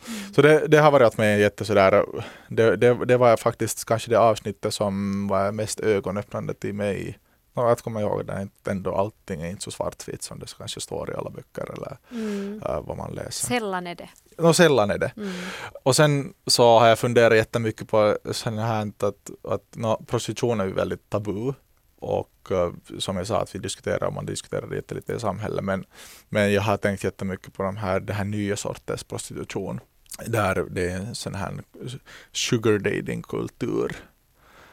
Mm. 0.07 0.33
Så 0.33 0.41
det, 0.41 0.67
det 0.67 0.77
har 0.77 0.91
varit 0.91 1.07
åt 1.07 1.17
mig 1.17 1.41
jätte 1.41 1.65
sådär, 1.65 2.05
det, 2.47 2.75
det, 2.75 3.05
det 3.05 3.17
var 3.17 3.37
faktiskt 3.37 3.85
kanske 3.85 4.09
det 4.09 4.19
avsnittet 4.19 4.73
som 4.73 5.27
var 5.27 5.51
mest 5.51 5.79
ögonöppnande 5.79 6.53
till 6.53 6.73
mig. 6.73 7.19
Och 7.57 7.71
Att 7.71 7.81
komma 7.81 8.01
ihåg 8.01 8.29
att 8.31 8.41
inte 8.41 8.71
ändå 8.71 8.95
allting 8.95 9.41
är 9.41 9.49
inte 9.49 9.63
så 9.63 9.71
svartvitt 9.71 10.23
som 10.23 10.39
det 10.39 10.57
kanske 10.57 10.81
står 10.81 11.11
i 11.11 11.13
alla 11.15 11.29
böcker 11.29 11.71
eller 11.73 11.97
Mm. 12.11 12.61
eh, 12.65 12.81
vad 12.81 12.97
man 12.97 13.13
läser. 13.13 13.47
Sällan 13.47 13.87
är 13.87 13.95
det. 13.95 14.09
Och 14.37 14.55
sällan 14.55 14.91
är 14.91 14.97
det. 14.97 15.11
Mm. 15.17 15.31
Och 15.83 15.95
sen 15.95 16.33
så 16.47 16.79
har 16.79 16.87
jag 16.87 16.99
funderat 16.99 17.37
jättemycket 17.37 17.87
på 17.87 18.17
sen 18.31 18.57
här 18.57 18.91
att, 18.99 19.29
att 19.43 19.75
no, 19.75 20.05
prostitution 20.07 20.59
är 20.59 20.65
ju 20.65 20.73
väldigt 20.73 21.09
tabu. 21.09 21.53
Och 21.99 22.51
eh, 22.51 22.71
som 22.99 23.17
jag 23.17 23.27
sa 23.27 23.41
att 23.41 23.55
vi 23.55 23.59
diskuterar, 23.59 24.11
man 24.11 24.25
diskuterar 24.25 24.67
det 24.67 24.75
jättelite 24.75 25.13
i 25.13 25.19
samhället. 25.19 25.63
Men, 25.63 25.85
men 26.29 26.53
jag 26.53 26.61
har 26.61 26.77
tänkt 26.77 27.03
jättemycket 27.03 27.53
på 27.53 27.63
de 27.63 27.77
här, 27.77 27.99
den 27.99 28.15
här 28.15 28.25
nya 28.25 28.55
sortens 28.55 29.03
prostitution. 29.03 29.79
Där 30.25 30.65
det 30.71 30.89
är 30.89 30.95
en 30.97 31.15
sån 31.15 31.35
här 31.35 31.53
sugar 32.31 32.77
dating 32.79 33.21
kultur. 33.21 33.95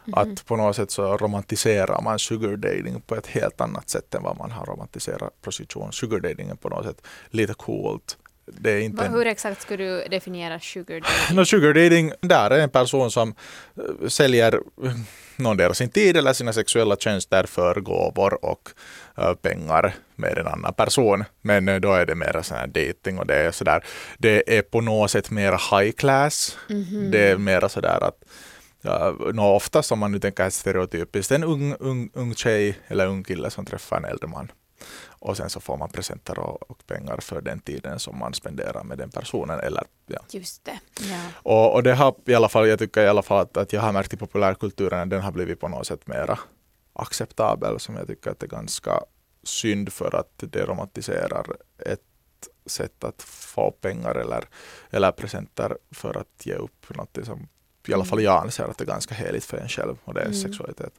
Mhm. 0.05 0.15
Att 0.15 0.47
på 0.47 0.57
något 0.57 0.77
sätt 0.77 0.91
så 0.91 1.17
romantiserar 1.17 2.01
man 2.03 2.19
sugar 2.19 2.57
dating 2.57 3.01
på 3.01 3.15
ett 3.15 3.27
helt 3.27 3.61
annat 3.61 3.91
sätt 3.91 4.15
än 4.15 4.23
vad 4.23 4.39
man 4.39 4.51
har 4.51 4.67
romantiserat 4.67 5.43
prostitution. 5.43 5.93
Sugar 5.93 6.21
dating 6.21 6.49
är 6.49 6.55
på 6.55 6.69
något 6.69 6.85
sätt 6.87 7.07
lite 7.31 7.55
coolt. 7.55 8.17
Det 8.47 8.71
är 8.71 8.81
inte 8.81 8.97
Va, 8.97 9.09
hur 9.09 9.27
exakt 9.27 9.63
skulle 9.63 9.85
du 9.85 10.09
definiera 10.09 10.61
sugar 10.61 11.01
dating? 11.01 11.37
No, 11.37 11.45
sugar 11.45 11.75
dating, 11.75 12.13
där 12.21 12.51
är 12.51 12.59
en 12.59 12.71
person 12.71 13.11
som 13.11 13.35
eh, 13.77 14.09
säljer 14.09 14.53
eh, 14.85 14.93
någon 15.37 15.57
del 15.57 15.71
av 15.71 15.75
sin 15.75 15.91
tid 15.91 16.17
eller 16.17 16.33
sina 16.33 16.53
sexuella 16.53 16.97
tjänster 16.97 17.45
för 17.45 17.81
gåvor 17.81 18.45
och 18.45 18.69
eh, 19.19 19.35
pengar 19.35 19.95
med 20.17 20.39
en 20.39 20.47
annan 20.47 20.75
person. 20.75 21.25
Men 21.43 21.81
då 21.81 21.93
är 21.93 22.07
det 22.07 22.15
mer 22.15 22.43
sån 22.43 22.57
här 22.57 22.67
dating 22.67 23.19
och 23.19 23.27
det 23.27 23.35
är 23.35 23.51
sådär, 23.51 23.85
det 24.19 24.59
är 24.59 24.63
på 24.63 24.81
något 24.81 25.11
sätt 25.11 25.31
mer 25.31 25.79
high 25.79 25.93
class. 25.93 26.59
Mhm. 26.69 27.11
Det 27.11 27.31
är 27.31 27.37
mer 27.37 27.69
sådär 27.69 28.05
att 28.05 28.25
Ja, 28.87 29.15
oftast 29.39 29.93
om 29.93 29.99
man 29.99 30.13
nu 30.13 30.19
tänker 30.19 30.51
stereotypiskt, 30.51 31.33
en 31.33 31.45
ung, 31.45 31.75
ung, 31.81 32.11
ung 32.15 32.35
tjej 32.35 32.79
eller 32.89 33.07
ung 33.07 33.25
kille 33.25 33.51
som 33.51 33.65
träffar 33.65 33.97
en 33.97 34.05
äldre 34.05 34.29
man. 34.29 34.53
Och 35.09 35.37
sen 35.37 35.51
så 35.51 35.61
får 35.61 35.77
man 35.77 35.89
presenter 35.89 36.39
och, 36.39 36.71
och 36.71 36.87
pengar 36.87 37.19
för 37.21 37.41
den 37.41 37.61
tiden 37.61 37.99
som 37.99 38.19
man 38.19 38.35
spenderar 38.35 38.85
med 38.85 38.99
den 38.99 39.11
personen. 39.11 39.61
Eller, 39.61 39.85
ja. 40.07 40.21
Just 40.31 40.65
det. 40.65 40.79
Ja. 41.01 41.21
Och, 41.35 41.75
och 41.75 41.83
det 41.83 41.95
har 41.95 42.15
i 42.27 42.35
alla 42.35 42.49
fall, 42.49 42.69
jag 42.69 42.79
tycker 42.79 43.03
i 43.05 43.09
alla 43.09 43.23
fall 43.23 43.41
att, 43.43 43.57
att 43.57 43.73
jag 43.73 43.81
har 43.81 43.93
märkt 43.93 44.13
i 44.13 44.17
populärkulturen 44.17 45.01
att 45.01 45.11
den 45.11 45.21
har 45.21 45.33
blivit 45.33 45.61
på 45.61 45.69
något 45.69 45.87
sätt 45.87 46.07
mera 46.07 46.39
acceptabel 46.93 47.81
som 47.81 47.97
jag 47.97 48.07
tycker 48.07 48.31
att 48.31 48.39
det 48.39 48.47
är 48.47 48.57
ganska 48.57 49.01
synd 49.43 49.93
för 49.93 50.15
att 50.15 50.33
det 50.53 50.67
romantiserar 50.67 51.47
ett 51.79 52.01
sätt 52.67 53.05
att 53.05 53.23
få 53.23 53.71
pengar 53.71 54.15
eller, 54.15 54.45
eller 54.91 55.13
presenter 55.13 55.79
för 55.91 56.17
att 56.17 56.47
ge 56.47 56.55
upp 56.55 56.97
något 56.97 57.19
som 57.25 57.49
i 57.89 57.95
alla 57.95 58.05
fall 58.05 58.23
jag 58.23 58.43
anser 58.43 58.65
att 58.65 58.79
det 58.79 58.85
är 58.85 58.87
ganska 58.87 59.15
heligt 59.15 59.45
för 59.45 59.57
en 59.57 59.69
själv 59.69 59.97
och 60.05 60.15
det 60.15 60.21
är 60.21 60.25
Mm. 60.25 60.39
sexualitet. 60.39 60.93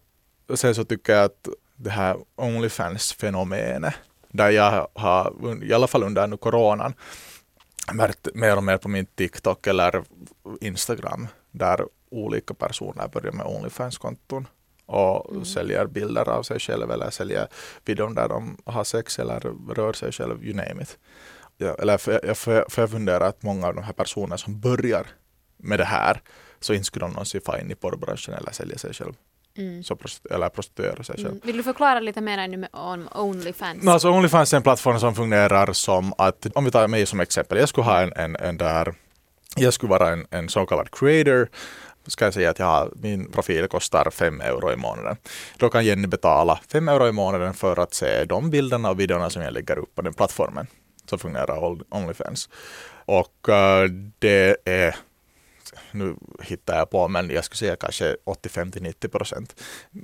Och 0.47 0.59
sen 0.59 0.75
så 0.75 0.83
tycker 0.83 1.13
jag 1.13 1.25
att 1.25 1.47
det 1.75 1.89
här 1.89 2.17
Onlyfans-fenomenet 2.35 3.93
där 4.29 4.49
jag 4.49 4.87
har, 4.93 5.33
i 5.63 5.73
alla 5.73 5.87
fall 5.87 6.03
under 6.03 6.27
nu 6.27 6.37
coronan, 6.37 6.93
märkt 7.93 8.27
mer 8.33 8.57
och 8.57 8.63
mer 8.63 8.77
på 8.77 8.89
min 8.89 9.05
TikTok 9.05 9.67
eller 9.67 10.03
Instagram 10.61 11.27
där 11.51 11.85
olika 12.09 12.53
personer 12.53 13.07
börjar 13.07 13.31
med 13.31 13.45
Onlyfans-konton. 13.45 14.47
och 14.85 15.31
mm. 15.31 15.45
säljer 15.45 15.85
bilder 15.87 16.29
av 16.29 16.43
sig 16.43 16.59
själv 16.59 16.91
eller 16.91 17.09
säljer 17.09 17.47
videon 17.85 18.15
där 18.15 18.29
de 18.29 18.57
har 18.65 18.83
sex 18.83 19.19
eller 19.19 19.39
rör 19.75 19.93
sig 19.93 20.11
själv, 20.11 20.43
you 20.43 20.53
name 20.55 20.83
it. 20.83 20.97
Ja, 21.57 21.75
eller 21.79 21.97
för, 21.97 22.33
för, 22.33 22.65
för 22.69 22.81
jag 22.81 22.89
funderar 22.91 23.27
att 23.27 23.43
många 23.43 23.67
av 23.67 23.75
de 23.75 23.83
här 23.83 23.93
personerna 23.93 24.37
som 24.37 24.59
börjar 24.59 25.07
med 25.57 25.79
det 25.79 25.85
här 25.85 26.21
så 26.59 26.73
inte 26.73 26.85
skulle 26.85 27.05
de 27.05 27.11
någonsin 27.11 27.41
få 27.45 27.57
in 27.57 27.71
i 27.71 27.75
porrbranschen 27.75 28.33
eller 28.33 28.51
sälja 28.51 28.77
sig 28.77 28.93
själv. 28.93 29.13
Mm. 29.57 29.83
Så 29.83 29.95
prost 29.95 30.25
eller 30.25 30.49
prostituera 30.49 31.03
sig 31.03 31.15
själv. 31.15 31.27
Mm. 31.27 31.41
Vill 31.43 31.57
du 31.57 31.63
förklara 31.63 31.99
lite 31.99 32.21
mer 32.21 32.67
om 32.71 33.09
Onlyfans? 33.15 33.83
No, 33.83 33.89
alltså 33.89 34.09
Onlyfans 34.09 34.53
är 34.53 34.57
en 34.57 34.63
plattform 34.63 34.99
som 34.99 35.15
fungerar 35.15 35.73
som 35.73 36.13
att, 36.17 36.47
om 36.55 36.65
vi 36.65 36.71
tar 36.71 36.87
mig 36.87 37.05
som 37.05 37.19
exempel, 37.19 37.57
jag 37.57 37.69
skulle 37.69 37.85
ha 37.85 38.01
en, 38.01 38.13
en, 38.15 38.35
en 38.35 38.57
där, 38.57 38.93
jag 39.55 39.73
skulle 39.73 39.89
vara 39.89 40.09
en, 40.09 40.27
en 40.29 40.49
så 40.49 40.65
kallad 40.65 40.91
creator 40.91 41.49
ska 42.07 42.25
jag 42.25 42.33
säga 42.33 42.49
att 42.49 42.59
jag 42.59 42.65
har, 42.65 42.91
min 42.95 43.31
profil 43.31 43.67
kostar 43.67 44.09
5 44.11 44.41
euro 44.41 44.71
i 44.71 44.75
månaden. 44.75 45.17
Då 45.57 45.69
kan 45.69 45.85
Jenny 45.85 46.07
betala 46.07 46.59
5 46.71 46.89
euro 46.89 47.07
i 47.07 47.11
månaden 47.11 47.53
för 47.53 47.79
att 47.79 47.93
se 47.93 48.25
de 48.25 48.49
bilderna 48.49 48.89
och 48.89 48.99
videorna 48.99 49.29
som 49.29 49.41
jag 49.41 49.53
lägger 49.53 49.77
upp 49.79 49.95
på 49.95 50.01
den 50.01 50.13
plattformen. 50.13 50.67
Så 51.09 51.17
fungerar 51.17 51.77
Onlyfans. 51.89 52.49
Och 53.05 53.49
uh, 53.49 53.91
det 54.19 54.57
är 54.65 54.95
nu 55.95 56.15
hittar 56.41 56.77
jag 56.77 56.89
på, 56.89 57.07
men 57.07 57.29
jag 57.29 57.45
skulle 57.45 57.57
säga 57.57 57.75
kanske 57.75 58.17
85 58.23 58.71
till 58.71 58.83
90 58.83 59.07
procent 59.07 59.61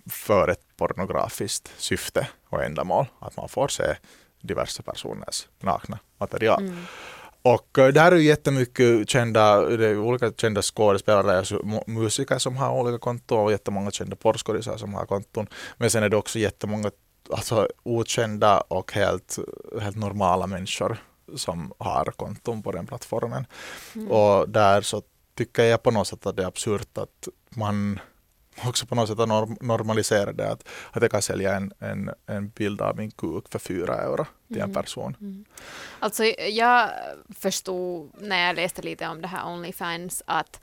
för 0.09 0.47
ett 0.47 0.77
pornografiskt 0.77 1.71
syfte 1.77 2.27
och 2.49 2.63
ändamål. 2.63 3.05
Att 3.19 3.37
man 3.37 3.49
får 3.49 3.67
se 3.67 3.95
diverse 4.41 4.83
personers 4.83 5.47
nakna 5.59 5.99
material. 6.17 6.63
Mm. 6.63 6.85
Och 7.43 7.77
uh, 7.77 7.87
det 7.87 7.99
här 7.99 8.11
är 8.11 8.15
ju 8.15 8.23
jättemycket 8.23 9.09
kända, 9.09 9.65
det 9.65 9.87
är 9.87 9.99
olika 9.99 10.31
kända 10.37 10.61
skådespelare, 10.61 11.37
alltså 11.37 11.61
musiker 11.87 12.37
som 12.37 12.57
har 12.57 12.71
olika 12.71 12.97
konton 12.97 13.45
och 13.45 13.51
jättemånga 13.51 13.91
kända 13.91 14.15
porrskådisar 14.15 14.77
som 14.77 14.93
har 14.93 15.05
konton. 15.05 15.47
Men 15.77 15.89
sen 15.89 16.03
är 16.03 16.09
det 16.09 16.17
också 16.17 16.39
jättemånga 16.39 16.91
alltså, 17.29 17.67
okända 17.83 18.61
och 18.61 18.91
helt, 18.93 19.37
helt 19.81 19.95
normala 19.95 20.47
människor 20.47 20.97
som 21.35 21.73
har 21.77 22.05
konton 22.05 22.63
på 22.63 22.71
den 22.71 22.87
plattformen. 22.87 23.45
Mm. 23.95 24.11
Och 24.11 24.49
där 24.49 24.81
så 24.81 25.01
tycker 25.41 25.63
jag 25.63 25.83
på 25.83 25.91
något 25.91 26.07
sätt 26.07 26.25
att 26.25 26.35
det 26.35 26.43
är 26.43 26.47
absurt 26.47 26.97
att 26.97 27.27
man 27.49 27.99
också 28.67 28.85
på 28.85 28.95
något 28.95 29.07
sätt 29.09 29.17
norm 29.17 29.57
normaliserar 29.61 30.33
det. 30.33 30.51
Att, 30.51 30.67
att 30.91 31.01
jag 31.01 31.11
kan 31.11 31.21
sälja 31.21 31.55
en, 31.55 31.73
en, 31.79 32.11
en 32.25 32.49
bild 32.49 32.81
av 32.81 32.97
min 32.97 33.11
kuk 33.11 33.45
för 33.51 33.59
fyra 33.59 33.95
euro 33.95 34.25
till 34.47 34.57
en 34.57 34.63
mm. 34.63 34.73
person. 34.73 35.17
Mm. 35.19 35.45
Alltså 35.99 36.23
jag 36.49 36.89
förstod 37.39 38.11
när 38.19 38.47
jag 38.47 38.55
läste 38.55 38.81
lite 38.81 39.07
om 39.07 39.21
det 39.21 39.27
här 39.27 39.47
Onlyfans 39.47 40.23
att 40.25 40.61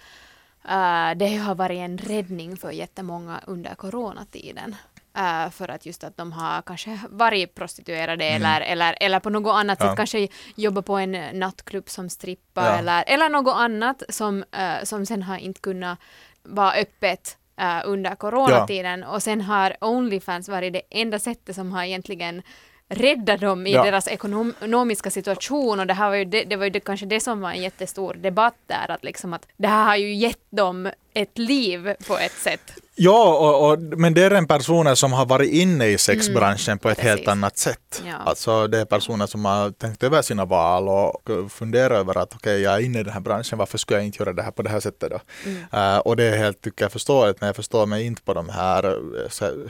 uh, 0.64 1.18
det 1.18 1.36
har 1.36 1.54
varit 1.54 1.78
en 1.78 1.98
räddning 1.98 2.56
för 2.56 2.70
jättemånga 2.70 3.40
under 3.46 3.74
coronatiden. 3.74 4.76
Uh, 5.18 5.50
för 5.50 5.68
att 5.68 5.86
just 5.86 6.04
att 6.04 6.16
de 6.16 6.32
har 6.32 6.62
kanske 6.62 7.00
varit 7.10 7.54
prostituerade 7.54 8.24
mm. 8.24 8.42
eller, 8.42 8.60
eller, 8.60 8.96
eller 9.00 9.20
på 9.20 9.30
något 9.30 9.54
annat 9.54 9.78
ja. 9.80 9.88
sätt 9.88 9.96
kanske 9.96 10.28
jobbat 10.56 10.86
på 10.86 10.96
en 10.96 11.38
nattklubb 11.38 11.88
som 11.88 12.08
strippa 12.08 12.64
ja. 12.64 12.78
eller, 12.78 13.04
eller 13.06 13.28
något 13.28 13.56
annat 13.56 14.02
som, 14.08 14.38
uh, 14.38 14.84
som 14.84 15.06
sen 15.06 15.22
har 15.22 15.36
inte 15.36 15.60
kunnat 15.60 15.98
vara 16.42 16.72
öppet 16.72 17.36
uh, 17.60 17.80
under 17.84 18.14
coronatiden 18.14 19.00
ja. 19.00 19.08
och 19.08 19.22
sen 19.22 19.40
har 19.40 19.76
Onlyfans 19.80 20.48
varit 20.48 20.72
det 20.72 20.82
enda 20.90 21.18
sättet 21.18 21.54
som 21.54 21.72
har 21.72 21.84
egentligen 21.84 22.42
rädda 22.88 23.36
dem 23.36 23.66
i 23.66 23.72
ja. 23.72 23.82
deras 23.82 24.08
ekonomiska 24.08 25.10
situation 25.10 25.80
och 25.80 25.86
det 25.86 25.94
här 25.94 26.08
var 26.08 26.16
ju 26.16 26.24
det, 26.24 26.44
det 26.44 26.56
var 26.56 26.64
ju 26.64 26.70
det, 26.70 26.80
kanske 26.80 27.06
det 27.06 27.20
som 27.20 27.40
var 27.40 27.50
en 27.50 27.62
jättestor 27.62 28.14
debatt 28.14 28.56
där 28.66 28.90
att 28.90 29.04
liksom 29.04 29.32
att 29.32 29.46
det 29.56 29.68
här 29.68 29.84
har 29.84 29.96
ju 29.96 30.14
gett 30.14 30.46
dem 30.50 30.90
ett 31.14 31.38
liv 31.38 31.94
på 32.08 32.18
ett 32.18 32.32
sätt. 32.32 32.72
Ja, 33.00 33.38
och, 33.38 33.70
och, 33.70 33.78
men 33.80 34.14
det 34.14 34.22
är 34.22 34.30
en 34.30 34.46
personer 34.46 34.94
som 34.94 35.12
har 35.12 35.26
varit 35.26 35.50
inne 35.50 35.86
i 35.86 35.98
sexbranschen 35.98 36.72
mm, 36.72 36.78
på 36.78 36.88
ett 36.88 36.96
precis. 36.96 37.10
helt 37.10 37.28
annat 37.28 37.58
sätt. 37.58 38.02
Ja. 38.06 38.16
Alltså 38.16 38.66
det 38.66 38.78
är 38.78 38.84
personer 38.84 39.26
som 39.26 39.44
har 39.44 39.70
tänkt 39.70 40.02
över 40.02 40.22
sina 40.22 40.44
val 40.44 40.88
och 40.88 41.30
funderat 41.50 41.98
över 41.98 42.18
att 42.18 42.34
okej, 42.34 42.52
okay, 42.52 42.62
jag 42.62 42.74
är 42.74 42.80
inne 42.80 43.00
i 43.00 43.02
den 43.02 43.12
här 43.12 43.20
branschen, 43.20 43.58
varför 43.58 43.78
skulle 43.78 43.98
jag 43.98 44.06
inte 44.06 44.22
göra 44.22 44.32
det 44.32 44.42
här 44.42 44.50
på 44.50 44.62
det 44.62 44.70
här 44.70 44.80
sättet 44.80 45.10
då? 45.10 45.20
Mm. 45.44 45.94
Uh, 45.94 45.98
och 45.98 46.16
det 46.16 46.24
är 46.24 46.36
helt, 46.36 46.60
tycker 46.60 46.84
jag, 46.84 46.92
förståeligt, 46.92 47.40
men 47.40 47.46
jag 47.46 47.56
förstår 47.56 47.86
mig 47.86 48.06
inte 48.06 48.22
på 48.22 48.34
de 48.34 48.48
här 48.48 48.82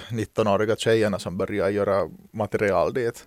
19-åriga 0.08 0.76
tjejerna 0.76 1.18
som 1.18 1.38
börjar 1.38 1.68
göra 1.68 2.08
material 2.32 2.92
dit. 2.92 3.24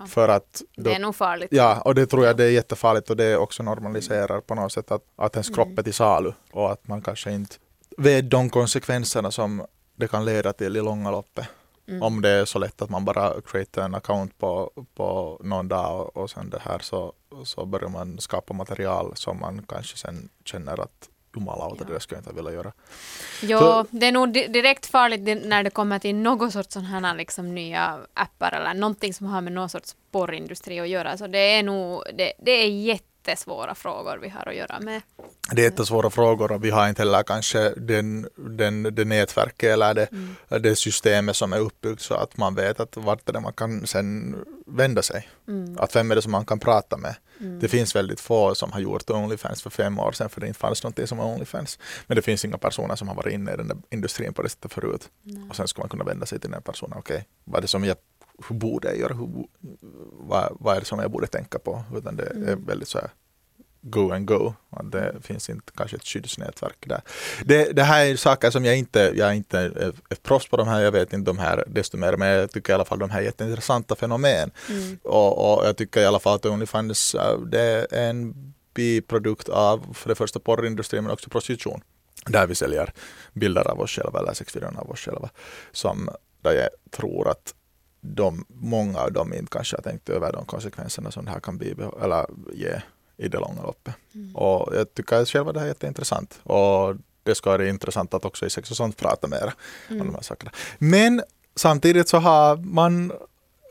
Ja. 0.00 0.06
För 0.06 0.28
att 0.28 0.62
då, 0.76 0.82
det 0.82 0.94
är 0.94 0.98
nog 0.98 1.16
farligt. 1.16 1.48
Ja, 1.50 1.80
och 1.84 1.94
det 1.94 2.06
tror 2.06 2.26
jag 2.26 2.36
det 2.36 2.44
är 2.44 2.50
jättefarligt 2.50 3.10
och 3.10 3.16
det 3.16 3.36
också 3.36 3.62
normaliserar 3.62 4.40
på 4.40 4.54
något 4.54 4.72
sätt 4.72 4.90
att, 4.90 5.02
att 5.16 5.34
ens 5.34 5.48
kropp 5.48 5.78
är 5.78 5.82
till 5.82 5.94
salu 5.94 6.32
och 6.52 6.72
att 6.72 6.88
man 6.88 7.02
kanske 7.02 7.32
inte 7.32 7.56
vet 7.96 8.30
de 8.30 8.50
konsekvenserna 8.50 9.30
som 9.30 9.66
det 9.96 10.08
kan 10.08 10.24
leda 10.24 10.52
till 10.52 10.76
i 10.76 10.80
långa 10.80 11.10
loppet. 11.10 11.48
Mm. 11.88 12.02
Om 12.02 12.22
det 12.22 12.30
är 12.30 12.44
så 12.44 12.58
lätt 12.58 12.82
att 12.82 12.90
man 12.90 13.04
bara 13.04 13.40
createar 13.40 13.84
en 13.84 13.94
account 13.94 14.38
på, 14.38 14.70
på 14.94 15.40
någon 15.44 15.68
dag 15.68 16.00
och, 16.00 16.16
och 16.16 16.30
sen 16.30 16.50
det 16.50 16.58
här 16.58 16.78
så, 16.78 17.12
så 17.44 17.64
börjar 17.64 17.88
man 17.88 18.18
skapa 18.18 18.54
material 18.54 19.12
som 19.16 19.40
man 19.40 19.62
kanske 19.68 19.96
sen 19.96 20.28
känner 20.44 20.80
att 20.80 21.08
jumalauta, 21.36 21.84
ja. 21.88 21.94
det 21.94 22.00
skulle 22.00 22.18
jag 22.18 22.22
inte 22.22 22.34
vilja 22.34 22.52
göra. 22.52 22.72
Jo, 23.42 23.58
så, 23.58 23.86
det 23.90 24.06
är 24.06 24.12
nog 24.12 24.32
direkt 24.32 24.86
farligt 24.86 25.46
när 25.46 25.62
det 25.62 25.70
kommer 25.70 25.98
till 25.98 26.14
något 26.14 26.52
sorts 26.52 26.74
sådana 26.74 27.14
liksom 27.14 27.54
nya 27.54 27.98
appar 28.14 28.52
eller 28.52 28.74
någonting 28.74 29.14
som 29.14 29.26
har 29.26 29.40
med 29.40 29.52
någon 29.52 29.68
sorts 29.68 29.96
porrindustri 30.10 30.80
att 30.80 30.88
göra. 30.88 31.16
Så 31.16 31.26
det 31.26 31.38
är 31.38 31.62
nog, 31.62 32.02
det, 32.14 32.32
det 32.38 32.50
är 32.50 32.68
jättesvåra 33.28 33.74
frågor 33.74 34.18
vi 34.22 34.28
har 34.28 34.48
att 34.48 34.56
göra 34.56 34.80
med. 34.80 35.02
Det 35.50 35.60
är 35.60 35.64
jättesvåra 35.64 36.10
frågor 36.10 36.52
och 36.52 36.64
vi 36.64 36.70
har 36.70 36.88
inte 36.88 37.02
heller 37.02 37.22
kanske 37.22 37.70
den, 37.76 38.28
den, 38.36 38.82
det 38.82 39.04
nätverket 39.04 39.72
eller 39.72 39.94
det, 39.94 40.12
mm. 40.12 40.62
det 40.62 40.76
systemet 40.76 41.36
som 41.36 41.52
är 41.52 41.60
uppbyggt 41.60 42.02
så 42.02 42.14
att 42.14 42.36
man 42.36 42.54
vet 42.54 42.80
att 42.80 42.96
vart 42.96 43.28
är 43.28 43.32
det 43.32 43.40
man 43.40 43.52
kan 43.52 43.86
sen 43.86 44.36
vända 44.66 45.02
sig. 45.02 45.28
Mm. 45.48 45.78
Att 45.78 45.96
vem 45.96 46.10
är 46.10 46.14
det 46.14 46.22
som 46.22 46.32
man 46.32 46.46
kan 46.46 46.58
prata 46.58 46.96
med. 46.96 47.14
Mm. 47.40 47.60
Det 47.60 47.68
finns 47.68 47.96
väldigt 47.96 48.20
få 48.20 48.54
som 48.54 48.72
har 48.72 48.80
gjort 48.80 49.10
Onlyfans 49.10 49.62
för 49.62 49.70
fem 49.70 49.98
år 49.98 50.12
sedan 50.12 50.28
för 50.28 50.40
det 50.40 50.46
inte 50.46 50.58
fanns 50.58 50.82
någonting 50.82 51.06
som 51.06 51.20
Onlyfans. 51.20 51.78
Men 52.06 52.16
det 52.16 52.22
finns 52.22 52.44
inga 52.44 52.58
personer 52.58 52.96
som 52.96 53.08
har 53.08 53.14
varit 53.14 53.32
inne 53.32 53.52
i 53.52 53.56
den 53.56 53.68
där 53.68 53.76
industrin 53.90 54.34
på 54.34 54.42
det 54.42 54.48
sättet 54.48 54.72
förut. 54.72 55.08
Nej. 55.22 55.48
Och 55.50 55.56
sen 55.56 55.68
ska 55.68 55.82
man 55.82 55.88
kunna 55.88 56.04
vända 56.04 56.26
sig 56.26 56.40
till 56.40 56.50
den 56.50 56.62
personen. 56.62 56.98
Okej, 56.98 57.14
okay, 57.14 57.26
vad 57.44 57.58
är 57.58 57.62
det 57.62 57.68
som 57.68 57.84
jag 57.84 57.96
hur 58.48 58.56
borde 58.56 58.88
jag 58.88 58.98
göra? 58.98 59.14
Hur, 59.14 59.46
vad, 60.12 60.56
vad 60.60 60.76
är 60.76 60.80
det 60.80 60.86
som 60.86 60.98
jag 60.98 61.10
borde 61.10 61.26
tänka 61.26 61.58
på? 61.58 61.82
Utan 61.96 62.16
det 62.16 62.26
mm. 62.26 62.48
är 62.48 62.56
väldigt 62.56 62.88
så 62.88 62.98
här 62.98 63.10
go 63.90 64.12
and 64.12 64.26
go. 64.26 64.54
Det 64.84 65.14
finns 65.22 65.50
inte 65.50 65.72
kanske 65.76 65.96
ett 65.96 66.04
skyddsnätverk 66.04 66.76
där. 66.86 67.00
Det, 67.44 67.72
det 67.72 67.82
här 67.82 68.06
är 68.06 68.16
saker 68.16 68.50
som 68.50 68.64
jag 68.64 68.78
inte, 68.78 69.12
jag 69.14 69.28
är 69.28 69.32
inte 69.32 69.58
är 69.58 69.92
ett 70.10 70.22
proffs 70.22 70.48
på 70.48 70.56
de 70.56 70.68
här, 70.68 70.80
jag 70.80 70.92
vet 70.92 71.12
inte 71.12 71.30
de 71.30 71.38
här 71.38 71.64
desto 71.66 71.96
mer, 71.96 72.16
men 72.16 72.28
jag 72.28 72.50
tycker 72.50 72.72
i 72.72 72.74
alla 72.74 72.84
fall 72.84 72.98
de 72.98 73.10
här 73.10 73.20
är 73.20 73.24
jätteintressanta 73.24 73.96
fenomen. 73.96 74.50
Mm. 74.68 74.98
Och, 75.02 75.58
och, 75.58 75.66
jag 75.66 75.76
tycker 75.76 76.00
i 76.00 76.04
alla 76.04 76.18
fall 76.18 76.34
att 76.34 76.46
Onlyfans, 76.46 77.14
äh, 77.14 77.40
det 77.40 77.86
är 77.90 78.10
en 78.10 78.34
biprodukt 78.74 79.48
av 79.48 79.94
för 79.94 80.08
det 80.08 80.14
första 80.14 80.40
porrindustrin 80.40 81.02
men 81.02 81.12
också 81.12 81.30
prostitution. 81.30 81.80
Där 82.26 82.46
vi 82.46 82.54
säljer 82.54 82.92
bilder 83.32 83.70
av 83.70 83.80
oss 83.80 83.90
själva 83.90 84.18
eller 84.18 84.34
sexvideor 84.34 84.78
av 84.78 84.90
oss 84.90 85.00
själva. 85.00 85.30
Som 85.72 86.10
där 86.42 86.52
jag 86.52 86.68
tror 86.90 87.28
att 87.28 87.54
de, 88.14 88.44
många 88.48 88.98
av 89.00 89.12
dem 89.12 89.34
inte 89.34 89.50
kanske 89.50 89.76
har 89.76 89.82
tänkt 89.82 90.08
över 90.08 90.32
de 90.32 90.44
konsekvenserna 90.44 91.10
som 91.10 91.24
det 91.24 91.30
här 91.30 91.40
kan 91.40 91.58
bli, 91.58 91.74
eller 92.02 92.26
ge 92.52 92.80
i 93.16 93.28
det 93.28 93.38
långa 93.38 93.62
loppet. 93.62 93.94
Mm. 94.14 94.36
Och 94.36 94.76
jag 94.76 94.94
tycker 94.94 95.24
själv 95.24 95.48
att 95.48 95.54
det 95.54 95.60
här 95.60 95.66
är 95.66 95.70
jätteintressant. 95.70 96.40
Och 96.42 96.96
det 97.22 97.34
ska 97.34 97.50
vara 97.50 97.68
intressant 97.68 98.14
att 98.14 98.24
också 98.24 98.46
i 98.46 98.50
sex 98.50 98.70
och 98.70 98.76
sånt 98.76 98.96
prata 98.96 99.26
mer 99.26 99.52
mm. 99.88 100.00
om 100.00 100.06
de 100.06 100.14
här 100.14 100.22
sakerna. 100.22 100.50
Men 100.78 101.22
samtidigt 101.54 102.08
så 102.08 102.18
har 102.18 102.56
man 102.56 103.12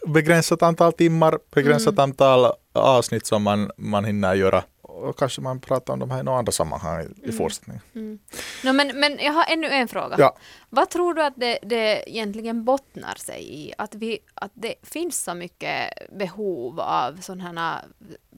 begränsat 0.08 0.62
antal 0.62 0.94
timmar, 0.94 1.39
begränsat 1.51 1.94
mm. 1.94 2.04
antal 2.04 2.51
avsnitt 2.74 3.25
som 3.25 3.44
man, 3.44 3.72
man 3.77 4.06
hinner 4.06 4.34
göra. 4.36 4.63
Och 5.05 5.17
kanske 5.17 5.41
man 5.41 5.59
pratar 5.59 5.93
om 5.93 6.00
de 6.00 6.12
här 6.12 6.19
i 6.19 6.24
några 6.24 6.39
andra 6.39 6.51
sammanhang 6.51 7.01
i, 7.01 7.24
mm. 7.24 7.38
fortsättningen. 7.38 7.81
Mm. 7.95 8.19
No, 8.63 8.74
men, 8.74 9.00
men 9.00 9.19
jag 9.19 9.33
har 9.33 9.45
ännu 9.53 9.67
en 9.67 9.88
fråga. 9.88 10.15
Ja. 10.19 10.38
Vad 10.69 10.89
tror 10.89 11.13
du 11.13 11.24
att 11.24 11.33
det, 11.35 11.59
det 11.62 12.09
egentligen 12.09 12.65
bottnar 12.65 13.15
sig 13.15 13.62
i? 13.62 13.74
Att, 13.77 13.95
vi, 13.95 14.19
att 14.33 14.51
det 14.53 14.75
finns 14.83 15.24
så 15.24 15.33
mycket 15.33 15.93
behov 16.12 16.79
av 16.79 17.21
sådana 17.21 17.43
här 17.43 17.81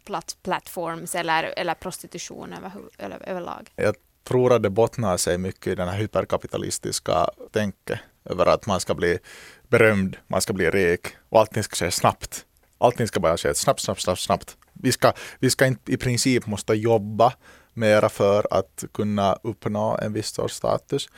plat 0.06 0.38
plattforms 0.44 1.16
eller, 1.16 1.44
eller 1.44 1.74
prostitution 1.74 2.54
över, 2.54 2.72
eller, 2.98 3.30
överlag? 3.30 3.70
Jag 3.76 3.96
tror 4.24 4.54
att 4.54 4.64
det 4.64 4.70
bottnar 4.70 5.18
sig 5.18 5.38
mycket 5.38 5.68
i 5.68 5.76
den 5.76 5.88
här 5.88 5.98
hyperkapitalistiska 5.98 7.30
tänket 7.52 8.00
över 8.26 8.46
att 8.46 8.66
man 8.66 8.80
ska 8.80 8.96
bli 8.96 9.20
berömd, 9.68 10.18
man 10.28 10.42
ska 10.42 10.54
bli 10.54 10.70
rik 10.70 11.08
och 11.30 11.40
allting 11.40 11.64
ska 11.64 11.86
ske 11.86 11.92
snabbt. 11.92 12.46
Allting 12.78 13.08
ska 13.08 13.20
bara 13.20 13.38
ske 13.38 13.54
snabbt, 13.56 13.82
snabbt, 13.82 14.02
snabbt, 14.02 14.20
snabbt. 14.20 14.58
Vi 14.74 14.92
ska, 14.92 15.14
vi 15.40 15.50
ska 15.50 15.66
inte 15.66 15.92
i 15.92 15.98
princip 15.98 16.46
måste 16.46 16.74
jobba 16.74 17.34
mera 17.74 18.10
för 18.10 18.48
att 18.52 18.84
kunna 18.94 19.38
uppnå 19.44 19.98
en 20.02 20.14
viss 20.14 20.28
sorts 20.28 20.56
status. 20.56 21.10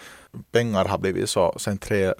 Pengar 0.51 0.85
har 0.85 0.97
blivit 0.97 1.29
så 1.29 1.55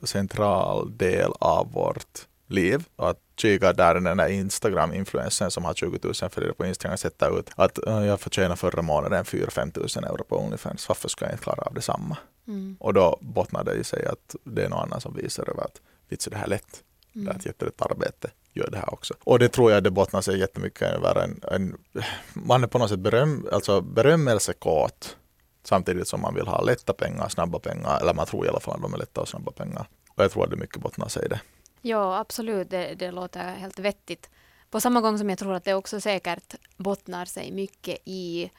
central 0.04 0.98
del 0.98 1.32
av 1.40 1.72
vårt 1.72 2.28
liv. 2.48 2.84
Att 2.96 3.18
kika 3.38 3.74
där 3.74 3.94
den 3.94 4.18
där 4.18 4.28
Instagram-influensen 4.28 5.52
som 5.52 5.66
har 5.66 5.74
20 5.74 6.00
000 6.04 6.14
följare 6.14 6.54
på 6.54 6.66
Instagram 6.66 6.98
sätter 6.98 7.40
ut 7.40 7.50
att 7.56 7.80
uh, 7.88 8.06
jag 8.06 8.20
förtjänar 8.20 8.56
förra 8.56 8.82
månaden 8.82 9.24
4-5 9.24 9.72
tusen 9.72 10.04
euro 10.04 10.24
på 10.24 10.38
Onlyfans. 10.38 10.88
Varför 10.88 11.10
ska 11.10 11.26
jag 11.26 11.34
inte 11.34 11.44
klara 11.44 11.62
av 11.62 11.74
detsamma? 11.74 12.18
Mm. 12.48 12.78
Och 12.80 12.94
då 12.94 13.18
bottnar 13.22 13.64
det 13.64 13.74
i 13.74 13.84
sig 13.84 14.06
att 14.06 14.36
det 14.44 14.66
är 14.66 14.70
någon 14.70 14.80
annan 14.80 15.02
som 15.02 15.14
visar 15.16 15.50
över 15.50 15.64
att 15.64 15.82
vitsen 16.10 16.32
det 16.32 16.38
här 16.38 16.46
är 16.46 16.50
Det 17.26 17.32
är 17.32 17.36
ett 17.36 17.46
jättelätt 17.46 17.82
arbete. 17.82 18.32
Gör 18.54 18.70
det 18.72 18.78
här 18.78 18.94
också. 18.94 19.14
Och 19.24 19.40
det 19.40 19.50
tror 19.50 19.72
jag 19.72 19.84
det 19.84 19.92
bottnar 19.92 20.22
sig 20.22 20.40
jättemycket 20.40 20.82
över 20.82 21.16
en, 21.16 21.42
en 21.52 21.78
man 22.34 22.64
är 22.64 22.68
på 22.68 22.78
något 22.78 22.90
sätt 22.90 23.00
beröm, 23.00 23.48
alltså 23.52 23.82
berömmelsekåt 23.82 25.18
samtidigt 25.64 26.08
som 26.08 26.22
man 26.22 26.36
vill 26.36 26.48
ha 26.48 26.62
lätta 26.62 26.94
pengar, 26.94 27.30
snabba 27.30 27.60
pengar, 27.60 28.00
eller 28.02 28.14
man 28.14 28.26
tror 28.26 28.46
i 28.46 28.50
alla 28.50 28.60
fall 28.60 28.76
att 28.76 28.82
de 28.82 28.94
är 28.94 28.98
lätta 28.98 29.22
och 29.22 29.28
snabba 29.28 29.52
pengar. 29.52 29.88
Och 30.10 30.24
jag 30.24 30.32
tror 30.32 30.44
att 30.44 30.50
det 30.50 30.56
mycket 30.56 30.82
bottnar 30.82 31.08
sig 31.08 31.26
i 31.26 31.28
det. 31.28 31.40
Ja, 31.82 32.20
absolut. 32.20 32.70
Det, 32.70 32.94
det 32.94 33.12
låter 33.12 33.56
helt 33.56 33.80
vettigt. 33.80 34.30
På 34.70 34.82
samma 34.82 35.02
gång 35.02 35.18
som 35.18 35.30
jag 35.30 35.40
tror 35.40 35.54
att 35.54 35.64
det 35.64 35.74
också 35.74 36.02
säkert 36.02 36.56
bottnar 36.78 37.26
sig 37.26 37.52
mycket 37.52 37.98
i 38.06 38.52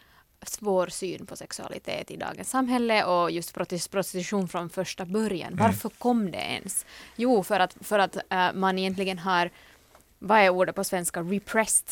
svår 0.42 0.87
syn 0.87 1.26
på 1.26 1.37
sexualitet 1.37 2.11
i 2.11 2.16
dagens 2.16 2.50
samhälle 2.50 3.04
och 3.04 3.30
just 3.30 3.54
prostitution 3.90 4.49
från 4.49 4.70
första 4.70 5.04
början. 5.04 5.56
Varför 5.56 5.88
kom 5.88 6.30
det 6.30 6.38
ens? 6.38 6.87
Jo, 7.16 7.42
för 7.42 7.61
att, 7.61 7.76
för 7.80 7.99
att 7.99 8.16
uh, 8.16 8.52
man 8.54 8.78
egentligen 8.78 9.18
har, 9.18 9.50
vad 10.18 10.38
är 10.38 10.49
ordet 10.50 10.75
på 10.75 10.85
svenska, 10.85 11.20
repressed? 11.20 11.88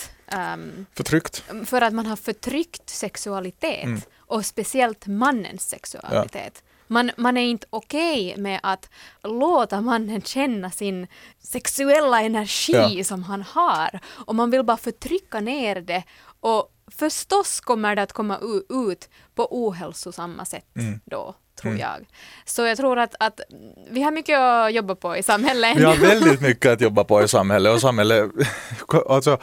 Um, 0.55 0.87
Förtryckt. 0.95 1.45
för 1.67 1.81
att 1.83 1.95
man 1.95 2.07
har 2.07 2.17
förtryckt 2.17 2.91
sexualitet 2.91 3.85
Mm. 3.85 4.01
och 4.19 4.47
speciellt 4.47 5.07
mannens 5.07 5.69
sexualitet. 5.69 6.63
Man, 6.91 7.11
man 7.17 7.37
är 7.37 7.45
inte 7.47 7.67
okej 7.71 8.35
med 8.37 8.61
att 8.63 8.91
låta 9.23 9.81
mannen 9.81 10.23
känna 10.23 10.71
sin 10.71 11.07
sexuella 11.43 12.21
energi 12.23 12.73
Ja. 12.99 13.05
som 13.05 13.23
han 13.23 13.43
har 13.43 14.01
och 14.07 14.35
man 14.35 14.51
vill 14.51 14.63
bara 14.63 14.77
förtrycka 14.77 15.41
ner 15.41 15.81
det 15.81 16.03
och 16.41 16.73
förstås 16.97 17.61
kommer 17.61 17.97
det 17.97 18.03
att 18.03 18.13
komma 18.13 18.39
ut 18.71 19.09
på 19.35 19.49
ohälsosamma 19.51 20.45
sätt 20.45 20.65
Mm. 20.77 21.01
då, 21.05 21.35
tror 21.61 21.71
Mm. 21.73 21.81
jag. 21.81 22.07
Så 22.45 22.63
jag 22.67 22.77
tror 22.77 22.99
att, 22.99 23.15
att 23.21 23.41
vi 23.91 24.03
har 24.03 24.11
mycket 24.13 24.39
att 24.39 24.73
jobba 24.75 24.95
på 24.95 25.17
i 25.17 25.23
samhället. 25.23 25.77
Vi 25.77 25.85
har 25.85 25.97
väldigt 26.09 26.41
mycket 26.41 26.73
att 26.73 26.81
jobba 26.81 27.05
på 27.05 27.23
i 27.23 27.29
samhället 27.29 27.75
och 27.75 27.81
samhället, 27.81 28.31
alltså, 29.09 29.39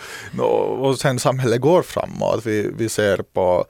och 0.79 0.99
sen 0.99 1.19
samhället 1.19 1.61
går 1.61 1.81
framåt. 1.81 2.45
Vi, 2.45 2.71
vi 2.77 2.89
ser 2.89 3.17
på 3.17 3.65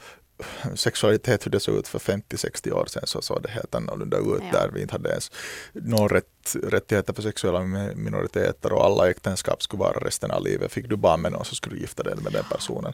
sexualitet 0.76 1.46
hur 1.46 1.52
det 1.52 1.60
såg 1.60 1.76
ut 1.76 1.88
för 1.88 2.00
50-60 2.00 2.72
år 2.72 2.86
sedan 2.86 3.04
så 3.06 3.22
såg 3.22 3.42
det 3.44 3.50
helt 3.50 3.76
annorlunda 3.76 4.18
ut 4.18 4.26
Ja. 4.52 4.60
där 4.60 4.70
vi 4.74 4.82
inte 4.82 4.94
hade 4.94 5.10
ens 5.10 5.32
någon 5.74 6.10
rätt, 6.10 6.56
rättigheter 6.64 7.14
för 7.14 7.22
sexuella 7.22 7.60
mi- 7.60 7.96
minoriteter 7.96 8.74
och 8.74 8.86
alla 8.86 9.10
äktenskap 9.10 9.64
skulle 9.64 9.80
vara 9.80 10.00
resten 10.00 10.32
av 10.32 10.44
livet. 10.44 10.72
Fick 10.72 10.90
du 10.90 10.96
barn 10.96 11.22
med 11.22 11.32
någon 11.32 11.46
så 11.46 11.56
skulle 11.56 11.76
du 11.76 11.82
gifta 11.82 12.04
dig 12.04 12.16
med 12.16 12.34
den 12.34 12.44
personen. 12.52 12.94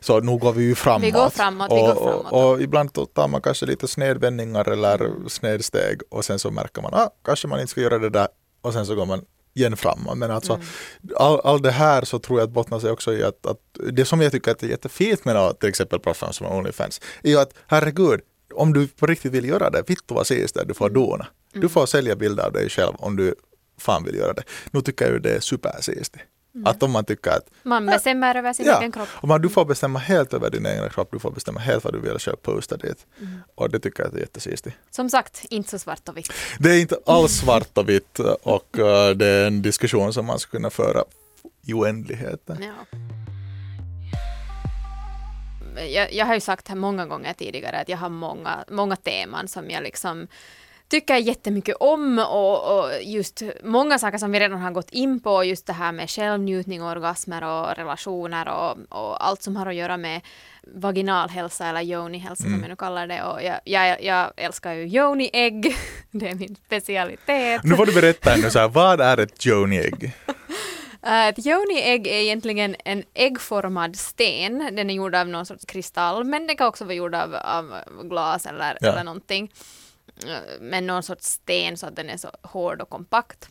Så 0.00 0.20
nu 0.20 0.38
går 0.38 0.52
vi 0.52 0.64
ju 0.64 0.74
framåt. 0.74 1.02
Vi 1.06 1.10
går 1.10 1.30
framåt, 1.30 1.68
vi 1.72 1.74
och, 1.74 1.86
går 1.86 1.94
framåt. 1.94 2.32
Och, 2.32 2.50
och 2.52 2.60
ibland 2.62 3.14
tar 3.14 3.28
man 3.28 3.42
kanske 3.42 3.66
lite 3.66 3.88
snedvändningar 3.88 4.68
eller 4.68 5.28
snedsteg 5.28 6.00
och 6.10 6.24
sen 6.24 6.38
så 6.38 6.50
märker 6.50 6.82
man 6.82 6.94
att 6.94 7.00
ah, 7.00 7.10
kanske 7.24 7.48
man 7.48 7.60
inte 7.60 7.70
ska 7.70 7.80
göra 7.80 7.98
det 7.98 8.10
där 8.10 8.28
och 8.60 8.72
sen 8.72 8.86
så 8.86 8.94
går 8.94 9.06
man 9.06 9.24
igen 9.58 9.76
framåt. 9.76 10.18
Men 10.18 10.30
alltså 10.30 10.52
Mm. 10.52 10.66
all, 11.16 11.40
all 11.40 11.62
det 11.62 11.70
här 11.70 12.04
så 12.04 12.18
tror 12.18 12.38
jag 12.38 12.46
att 12.46 12.52
bottnar 12.52 12.78
sig 12.80 12.90
också 12.90 13.14
i 13.14 13.22
att, 13.24 13.46
att 13.46 13.58
det 13.92 14.04
som 14.04 14.20
jag 14.20 14.32
tycker 14.32 14.50
att 14.50 14.62
är 14.62 14.66
jättefint 14.68 15.24
med 15.24 15.36
att 15.36 15.60
till 15.60 15.68
exempel 15.68 16.00
plattformar 16.00 16.32
som 16.32 16.46
Onlyfans 16.46 17.00
är 17.22 17.30
ju 17.30 17.38
att 17.38 17.54
herregud, 17.66 18.20
om 18.54 18.72
du 18.72 18.86
på 18.86 19.06
riktigt 19.06 19.32
vill 19.32 19.44
göra 19.44 19.70
det, 19.70 19.82
vittu 19.86 20.14
vad 20.14 20.22
ses 20.22 20.52
där, 20.52 20.64
du 20.64 20.74
får 20.74 20.90
dona. 20.90 21.26
Du 21.52 21.68
får 21.68 21.86
sälja 21.86 22.16
bilder 22.16 22.44
av 22.46 22.52
dig 22.52 22.68
själv 22.68 22.92
om 22.98 23.16
du 23.16 23.34
fan 23.78 24.04
vill 24.04 24.14
göra 24.14 24.32
det. 24.32 24.42
Nu 24.70 24.80
tycker 24.80 25.04
jag 25.04 25.14
ju 25.14 25.20
det 25.20 25.34
är 25.34 25.40
supersistigt. 26.52 26.76
Att 26.76 26.82
om 26.82 26.90
man 26.90 27.04
tycker 27.04 27.30
att 27.30 27.50
Man 27.62 27.86
bestämmer 27.86 28.34
över 28.34 28.52
sin 28.52 28.66
Ja. 28.66 28.78
egen 28.80 28.92
kropp. 28.92 29.08
om 29.14 29.28
man, 29.28 29.42
du 29.42 29.48
får 29.48 29.64
bestämma 29.64 29.98
helt 29.98 30.34
över 30.34 30.50
din 30.50 30.66
egen 30.66 30.90
kropp, 30.90 31.08
du 31.12 31.18
får 31.18 31.30
bestämma 31.30 31.60
helt 31.60 31.84
vad 31.84 31.92
du 31.92 32.00
vill 32.00 32.18
själv 32.18 32.36
posta 32.36 32.76
dit. 32.76 33.06
Och 33.54 33.70
det 33.70 33.78
tycker 33.80 34.02
jag 34.02 34.14
är 34.14 34.18
jättesistigt. 34.18 34.76
Som 34.90 35.10
sagt, 35.10 35.44
inte 35.50 35.70
så 35.70 35.78
svart 35.78 36.08
och 36.08 36.16
vitt. 36.16 36.32
Det 36.58 36.70
är 36.70 36.80
inte 36.80 36.98
alls 37.06 37.32
svart 37.32 37.78
och 37.78 37.88
vitt 37.88 38.18
och 38.42 38.78
eh, 38.78 39.10
det 39.10 39.26
är 39.26 39.46
en 39.46 39.62
diskussion 39.62 40.12
som 40.12 40.26
man 40.26 40.38
skulle 40.38 40.58
kunna 40.58 40.70
föra 40.70 41.04
i 41.66 41.72
oändligheten. 41.74 42.62
Ja. 42.62 42.98
Jag, 45.88 46.12
jag 46.12 46.26
har 46.26 46.34
ju 46.34 46.40
sagt 46.40 46.68
här 46.68 46.76
många 46.76 47.06
gånger 47.06 47.32
tidigare 47.32 47.80
att 47.80 47.88
jag 47.88 47.96
har 47.98 48.08
många, 48.08 48.64
många 48.70 48.96
teman 48.96 49.48
som 49.48 49.70
jag 49.70 49.82
liksom 49.82 50.26
tycker 50.88 51.16
jättemycket 51.16 51.76
om 51.80 52.18
och, 52.18 52.78
och 52.78 52.90
just 53.02 53.42
många 53.64 53.98
saker 53.98 54.18
som 54.18 54.32
vi 54.32 54.40
redan 54.40 54.60
har 54.60 54.70
gått 54.70 54.90
in 54.90 55.20
på, 55.20 55.44
just 55.44 55.66
det 55.66 55.72
här 55.72 55.92
med 55.92 56.10
självnjutning, 56.10 56.82
orgasmer 56.82 57.44
och 57.44 57.76
relationer 57.76 58.48
och, 58.48 58.98
och 58.98 59.26
allt 59.26 59.42
som 59.42 59.56
har 59.56 59.66
att 59.66 59.74
göra 59.74 59.96
med 59.96 60.20
vaginal 60.74 61.28
hälsa 61.28 61.66
eller 61.66 61.80
yoni-hälsa 61.82 62.42
som 62.42 62.60
jag 62.60 62.68
nu 62.68 62.76
kallar 62.76 63.06
det. 63.06 63.22
Och 63.22 63.42
jag, 63.42 63.60
jag, 63.64 64.02
jag 64.02 64.32
älskar 64.36 64.72
ju 64.72 64.86
yoni-ägg, 64.86 65.76
det 66.10 66.28
är 66.28 66.34
min 66.34 66.56
specialitet. 66.66 67.64
Nu 67.64 67.76
får 67.76 67.86
du 67.86 67.92
berätta 67.94 68.34
ännu 68.34 68.50
så 68.50 68.58
här, 68.58 68.68
vad 68.68 69.00
är 69.00 69.18
ett 69.20 69.46
Joni-ägg? 69.46 70.12
Uh, 71.06 71.28
ett 71.28 71.46
yoni-ägg 71.46 72.06
är 72.06 72.20
egentligen 72.20 72.76
en 72.84 73.04
äggformad 73.14 73.96
sten. 73.96 74.58
Den 74.72 74.90
är 74.90 74.94
gjord 74.94 75.14
av 75.14 75.28
någon 75.28 75.46
sorts 75.46 75.64
kristall, 75.64 76.24
men 76.24 76.46
den 76.46 76.56
kan 76.56 76.66
också 76.66 76.84
vara 76.84 76.94
gjord 76.94 77.14
av, 77.14 77.34
av 77.34 77.74
glas 78.02 78.46
eller, 78.46 78.78
Ja. 78.80 78.88
eller 78.88 79.04
någonting. 79.04 79.50
Uh, 80.24 80.60
men 80.60 80.86
någon 80.86 81.02
sorts 81.02 81.26
sten 81.26 81.76
så 81.76 81.86
att 81.86 81.96
den 81.96 82.10
är 82.10 82.16
så 82.16 82.30
hård 82.42 82.82
och 82.82 82.90
kompakt. 82.90 83.48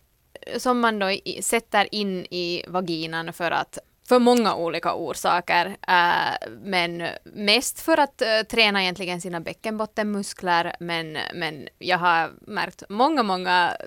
Som 0.58 0.80
man 0.80 1.00
då 1.00 1.12
i, 1.12 1.40
sätter 1.44 1.96
in 1.96 2.26
i 2.26 2.64
vaginan 2.68 3.34
för 3.34 3.52
att 3.52 3.78
för 4.08 4.20
många 4.20 4.56
olika 4.56 4.94
orsaker, 4.94 5.66
uh, 5.68 6.50
men 6.62 7.08
mest 7.24 7.80
för 7.80 7.98
att 7.98 8.22
träna 8.50 8.82
egentligen 8.82 9.22
sina 9.22 9.40
bäckenbottenmuskler, 9.40 10.76
men, 10.80 11.18
men 11.34 11.68
jag 11.78 11.98
har 11.98 12.32
märkt 12.42 12.84
många, 12.90 13.24
många 13.24 13.78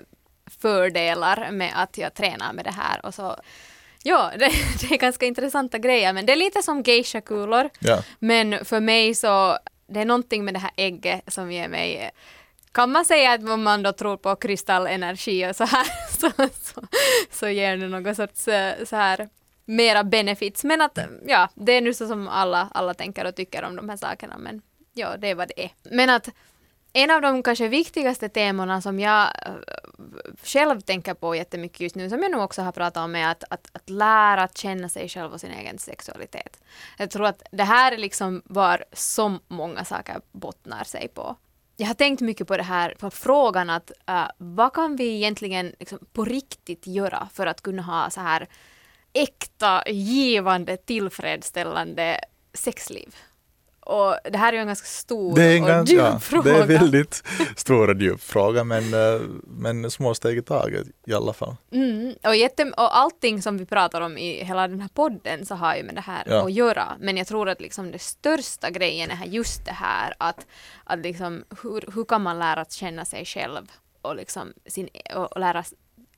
fördelar 0.59 1.51
med 1.51 1.71
att 1.75 1.97
jag 1.97 2.13
tränar 2.13 2.53
med 2.53 2.65
det 2.65 2.71
här 2.71 3.05
och 3.05 3.13
så 3.13 3.35
Ja, 4.03 4.31
det, 4.39 4.51
det 4.81 4.95
är 4.95 4.97
ganska 4.97 5.25
intressanta 5.25 5.77
grejer, 5.77 6.13
men 6.13 6.25
det 6.25 6.31
är 6.31 6.37
lite 6.37 6.61
som 6.61 6.81
geisha-kulor. 6.81 7.69
Ja. 7.79 8.03
Men 8.19 8.65
för 8.65 8.79
mig 8.79 9.15
så, 9.15 9.57
det 9.87 9.99
är 9.99 10.05
någonting 10.05 10.45
med 10.45 10.53
det 10.53 10.59
här 10.59 10.71
ägget 10.75 11.33
som 11.33 11.51
ger 11.51 11.67
mig 11.67 12.11
kan 12.71 12.91
man 12.91 13.05
säga 13.05 13.31
att 13.31 13.49
om 13.49 13.63
man 13.63 13.83
då 13.83 13.91
tror 13.91 14.17
på 14.17 14.35
kristallenergi 14.35 15.51
och 15.51 15.55
så 15.55 15.63
här 15.63 15.87
så, 16.19 16.31
så, 16.61 16.81
så 17.31 17.49
ger 17.49 17.77
det 17.77 17.87
någon 17.87 18.15
sorts 18.15 18.47
eh, 18.47 18.85
så 18.85 18.95
här 18.95 19.29
mera 19.65 20.03
benefits. 20.03 20.63
Men 20.63 20.81
att 20.81 20.97
eh, 20.97 21.05
ja, 21.27 21.49
det 21.55 21.71
är 21.71 21.81
nu 21.81 21.93
så 21.93 22.07
som 22.07 22.27
alla, 22.27 22.69
alla 22.73 22.93
tänker 22.93 23.25
och 23.25 23.35
tycker 23.35 23.63
om 23.63 23.75
de 23.75 23.89
här 23.89 23.97
sakerna. 23.97 24.37
Men 24.37 24.61
ja, 24.93 25.17
det 25.17 25.27
är 25.27 25.35
vad 25.35 25.47
det 25.47 25.63
är. 25.63 25.71
Men 25.83 26.09
att 26.09 26.29
en 26.93 27.11
av 27.11 27.21
de 27.21 27.43
kanske 27.43 27.67
viktigaste 27.67 28.29
temana 28.29 28.81
som 28.81 28.99
jag 28.99 29.21
eh, 29.21 29.53
själv 30.43 30.81
tänker 30.81 31.13
på 31.13 31.35
jättemycket 31.35 31.79
just 31.79 31.95
nu, 31.95 32.09
som 32.09 32.23
jag 32.23 32.31
nog 32.31 32.41
också 32.41 32.61
har 32.61 32.71
pratat 32.71 33.03
om, 33.03 33.15
är 33.15 33.31
att, 33.31 33.43
att, 33.49 33.69
att 33.71 33.89
lära 33.89 34.47
känna 34.47 34.89
sig 34.89 35.09
själv 35.09 35.33
och 35.33 35.41
sin 35.41 35.51
egen 35.51 35.77
sexualitet. 35.77 36.59
Jag 36.97 37.11
tror 37.11 37.25
att 37.25 37.43
det 37.51 37.63
här 37.63 37.91
är 37.91 37.97
liksom 37.97 38.41
var 38.45 38.83
så 38.93 39.37
många 39.47 39.85
saker 39.85 40.21
bottnar 40.31 40.83
sig 40.83 41.07
på. 41.07 41.35
Jag 41.81 41.87
har 41.87 41.93
tänkt 41.93 42.21
mycket 42.21 42.47
på 42.47 42.57
det 42.57 42.63
här, 42.63 42.95
på 42.99 43.09
frågan 43.11 43.69
att 43.69 43.91
uh, 44.09 44.27
vad 44.37 44.73
kan 44.73 44.95
vi 44.95 45.15
egentligen 45.15 45.75
liksom, 45.79 45.99
på 46.13 46.25
riktigt 46.25 46.87
göra 46.87 47.29
för 47.33 47.47
att 47.47 47.61
kunna 47.61 47.81
ha 47.81 48.09
så 48.09 48.21
här 48.21 48.47
äkta, 49.13 49.83
givande, 49.89 50.77
tillfredsställande 50.77 52.19
sexliv? 52.53 53.15
Och 53.91 54.17
det 54.31 54.37
här 54.37 54.47
är 54.53 54.53
ju 54.53 54.61
en 54.61 54.67
ganska 54.67 54.87
stor 54.87 55.35
Det 55.35 55.43
är 55.43 55.57
en 55.57 55.63
och 55.63 55.69
ganska, 55.69 55.95
djup 55.95 56.03
ja, 56.03 56.19
fråga. 56.19 56.51
det 56.53 56.57
är 56.57 56.67
väldigt 56.79 57.23
stor 57.55 57.89
och 57.89 58.01
djup 58.01 58.21
fråga 58.21 58.63
men, 58.63 58.93
eh, 58.93 59.21
men 59.43 59.91
små 59.91 60.13
steg 60.13 60.37
i 60.37 60.41
taget 60.41 60.87
i 61.07 61.13
alla 61.13 61.33
fall. 61.33 61.55
Mm, 61.71 62.15
och, 62.23 62.35
jätte, 62.35 62.63
och 62.63 62.97
allting 62.97 63.41
som 63.41 63.57
vi 63.57 63.65
pratar 63.65 64.01
om 64.01 64.17
i 64.17 64.43
hela 64.43 64.67
den 64.67 64.81
här 64.81 64.89
podden 64.89 65.45
så 65.45 65.55
har 65.55 65.75
ju 65.75 65.83
med 65.83 65.95
det 65.95 66.01
här 66.01 66.23
Ja. 66.27 66.45
att 66.45 66.51
göra. 66.53 66.87
Men 66.99 67.17
jag 67.17 67.27
tror 67.27 67.49
att 67.49 67.61
liksom 67.61 67.91
det 67.91 67.99
största 67.99 68.69
grejen 68.69 69.11
är 69.11 69.25
just 69.25 69.65
det 69.65 69.71
här 69.71 70.13
att, 70.17 70.45
att 70.83 70.99
liksom, 70.99 71.43
hur, 71.63 71.93
hur 71.95 72.03
kan 72.05 72.21
man 72.21 72.39
lära 72.39 72.61
att 72.61 72.71
känna 72.71 73.05
sig 73.05 73.25
själv 73.25 73.71
och, 74.01 74.15
liksom 74.15 74.53
sin, 74.65 74.89
och 75.15 75.39
lära 75.39 75.63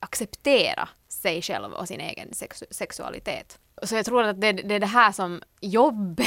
acceptera 0.00 0.88
sig 1.08 1.42
själv 1.42 1.72
och 1.72 1.88
sin 1.88 2.00
egen 2.00 2.34
sex, 2.34 2.62
sexualitet. 2.70 3.58
Så 3.82 3.94
jag 3.94 4.04
tror 4.06 4.22
att 4.22 4.40
det, 4.40 4.52
det 4.52 4.74
är 4.74 4.80
det 4.80 4.86
här 4.86 5.12
som 5.12 5.42
jobbet 5.60 6.26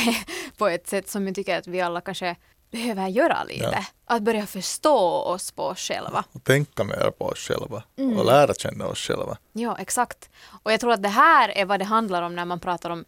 på 0.58 0.68
ett 0.68 0.88
sätt 0.88 1.10
som 1.10 1.26
jag 1.28 1.36
tycker 1.36 1.58
att 1.58 1.68
vi 1.68 1.82
alla 1.82 2.02
kanske 2.02 2.36
behöver 2.72 3.08
göra 3.08 3.44
lite. 3.44 3.64
Ja. 3.74 3.86
Att 4.16 4.22
börja 4.22 4.46
förstå 4.46 4.98
oss 5.22 5.52
på 5.52 5.64
oss 5.64 5.80
själva. 5.80 6.24
Och 6.32 6.44
tänka 6.44 6.84
mer 6.84 7.12
på 7.18 7.26
oss 7.26 7.40
själva 7.40 7.84
Mm. 7.98 8.18
och 8.20 8.26
lära 8.26 8.54
känna 8.54 8.88
oss 8.88 9.00
själva. 9.00 9.38
Ja, 9.54 9.78
exakt. 9.80 10.30
Och 10.64 10.72
jag 10.72 10.80
tror 10.80 10.92
att 10.94 11.04
det 11.04 11.10
här 11.10 11.50
är 11.50 11.66
vad 11.66 11.80
det 11.80 11.86
handlar 11.86 12.22
om 12.22 12.36
när 12.36 12.46
man 12.46 12.60
pratar 12.60 12.90
om 12.90 13.06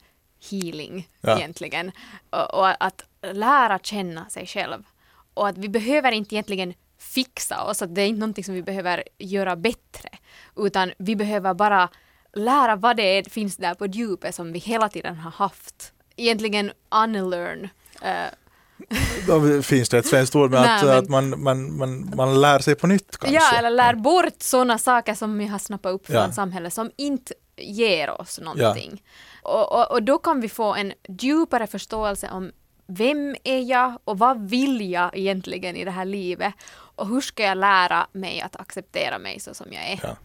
healing 0.51 1.09
Ja. 1.21 1.37
egentligen. 1.37 1.91
Och, 2.29 2.53
och 2.53 2.83
att 2.85 3.03
lära 3.21 3.79
känna 3.79 4.29
sig 4.29 4.45
själv. 4.47 4.83
Och 5.33 5.47
att 5.47 5.57
vi 5.57 5.69
behöver 5.69 6.11
inte 6.11 6.35
egentligen 6.35 6.73
fixa 6.97 7.63
oss, 7.63 7.81
att 7.81 7.95
det 7.95 8.01
är 8.01 8.07
inte 8.07 8.19
någonting 8.19 8.43
som 8.43 8.53
vi 8.53 8.61
behöver 8.63 9.03
göra 9.17 9.55
bättre. 9.55 10.09
Utan 10.55 10.91
vi 10.97 11.15
behöver 11.15 11.53
bara 11.53 11.89
lära 12.33 12.75
vad 12.75 12.97
det 12.97 13.17
är, 13.17 13.23
finns 13.23 13.57
där 13.57 13.73
på 13.73 13.85
djupet 13.85 14.35
som 14.35 14.51
vi 14.53 14.59
hela 14.59 14.89
tiden 14.89 15.15
har 15.17 15.31
haft. 15.31 15.93
Egentligen 16.15 16.71
unlearn. 16.91 17.63
Uh, 18.05 18.09
då 19.27 19.61
finns 19.61 19.89
det 19.89 19.97
ett 19.97 20.05
svenskt 20.07 20.35
ord 20.35 20.51
med 20.51 20.61
Nej, 20.65 20.79
att, 20.79 20.85
men- 20.85 20.97
att 20.97 21.09
man, 21.09 21.43
man, 21.43 21.77
man, 21.77 22.11
man 22.15 22.41
lär 22.41 22.59
sig 22.59 22.75
på 22.75 22.87
nytt 22.87 23.17
kanske. 23.17 23.35
Ja, 23.35 23.57
eller 23.57 23.69
lär 23.69 23.93
bort 23.95 24.33
sådana 24.41 24.77
saker 24.77 25.13
som 25.13 25.37
vi 25.37 25.45
har 25.47 25.59
snappat 25.59 25.93
upp 25.93 26.05
från 26.07 26.15
Ja. 26.15 26.31
samhället 26.31 26.73
som 26.73 26.91
inte 26.97 27.33
ger 27.57 28.21
oss 28.21 28.39
någonting. 28.39 29.03
Och, 29.43 29.71
och, 29.71 29.91
och 29.91 30.03
då 30.03 30.17
kan 30.17 30.41
vi 30.41 30.49
få 30.49 30.75
en 30.75 30.93
djupare 31.07 31.67
förståelse 31.67 32.29
om 32.31 32.51
vem 32.87 33.35
är 33.43 33.59
jag 33.59 33.97
och 34.03 34.17
vad 34.19 34.49
vill 34.49 34.91
jag 34.91 35.17
egentligen 35.17 35.75
i 35.75 35.85
det 35.85 35.91
här 35.91 36.05
livet 36.05 36.53
och 36.71 37.07
hur 37.07 37.21
ska 37.21 37.43
jag 37.43 37.57
lära 37.57 38.07
mig 38.11 38.41
att 38.41 38.55
acceptera 38.55 39.19
mig 39.19 39.39
så 39.39 39.53
som 39.53 39.67
jag 39.73 39.83
är. 39.89 39.99
Ja. 40.03 40.15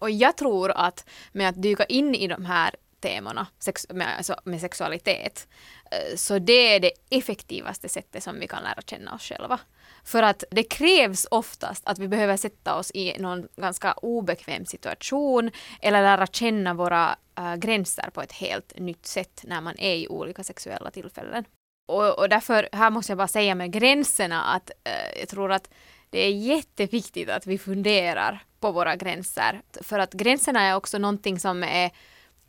Och 0.00 0.10
jag 0.10 0.36
tror 0.36 0.70
att 0.70 1.08
med 1.32 1.48
att 1.48 1.62
dyka 1.62 1.84
in 1.84 2.14
i 2.14 2.28
de 2.28 2.44
här 2.44 2.74
temana 3.00 3.46
sex, 3.58 3.86
med, 3.90 4.16
alltså, 4.16 4.36
med 4.44 4.60
sexualitet, 4.60 5.48
eh, 5.90 6.16
så 6.16 6.38
det 6.38 6.74
är 6.74 6.80
det 6.80 6.92
effektivaste 7.10 7.88
sättet 7.88 8.22
som 8.22 8.40
vi 8.40 8.48
kan 8.48 8.62
lära 8.62 8.82
känna 8.86 9.14
oss 9.14 9.22
själva. 9.22 9.60
För 10.04 10.22
att 10.22 10.44
det 10.50 10.62
krävs 10.62 11.26
oftast 11.30 11.86
att 11.86 11.98
vi 11.98 12.08
behöver 12.08 12.36
sätta 12.36 12.74
oss 12.74 12.90
i 12.94 13.18
någon 13.18 13.48
ganska 13.56 13.92
obekväm 13.92 14.66
situation 14.66 15.50
eller 15.80 16.02
lära 16.02 16.26
känna 16.26 16.74
våra 16.74 17.16
äh, 17.38 17.56
gränser 17.56 18.10
på 18.12 18.22
ett 18.22 18.32
helt 18.32 18.78
nytt 18.78 19.06
sätt 19.06 19.42
när 19.44 19.60
man 19.60 19.78
är 19.78 19.94
i 19.94 20.08
olika 20.08 20.44
sexuella 20.44 20.90
tillfällen. 20.90 21.44
Och, 21.88 22.18
och 22.18 22.28
därför, 22.28 22.68
här 22.72 22.90
måste 22.90 23.12
jag 23.12 23.18
bara 23.18 23.28
säga 23.28 23.54
med 23.54 23.72
gränserna 23.72 24.42
att 24.42 24.70
äh, 24.84 25.20
jag 25.20 25.28
tror 25.28 25.52
att 25.52 25.70
det 26.10 26.18
är 26.18 26.30
jätteviktigt 26.30 27.30
att 27.30 27.46
vi 27.46 27.58
funderar 27.58 28.44
på 28.60 28.72
våra 28.72 28.96
gränser. 28.96 29.60
För 29.82 29.98
att 29.98 30.12
gränserna 30.12 30.62
är 30.62 30.74
också 30.76 30.98
någonting 30.98 31.38
som 31.40 31.62
är 31.62 31.90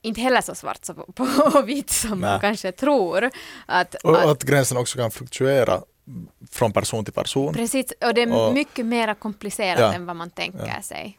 inte 0.02 0.22
heller 0.22 0.42
så 0.42 0.56
svart 0.56 0.86
så 0.86 0.94
på, 0.94 1.26
på 1.52 1.62
vitt 1.62 1.90
som 1.90 2.10
man 2.10 2.20
Nej. 2.32 2.40
kanske 2.42 2.72
tror. 2.72 3.30
Att, 3.66 3.96
Och, 3.96 4.18
att, 4.20 4.26
att 4.26 4.44
gränsen 4.44 4.78
också 4.78 4.98
kan 4.98 5.12
fluktuera 5.12 5.82
från 6.52 6.74
person 6.74 7.06
till 7.06 7.14
person. 7.14 7.54
precis, 7.54 7.94
och 8.06 8.14
det 8.14 8.22
är 8.22 8.48
Och- 8.48 8.54
mycket 8.54 8.86
mer 8.86 9.14
komplicerat 9.14 9.80
Ja. 9.80 9.94
än 9.94 10.06
vad 10.06 10.16
man 10.16 10.30
tänker 10.30 10.68
Ja. 10.76 10.82
sig. 10.82 11.18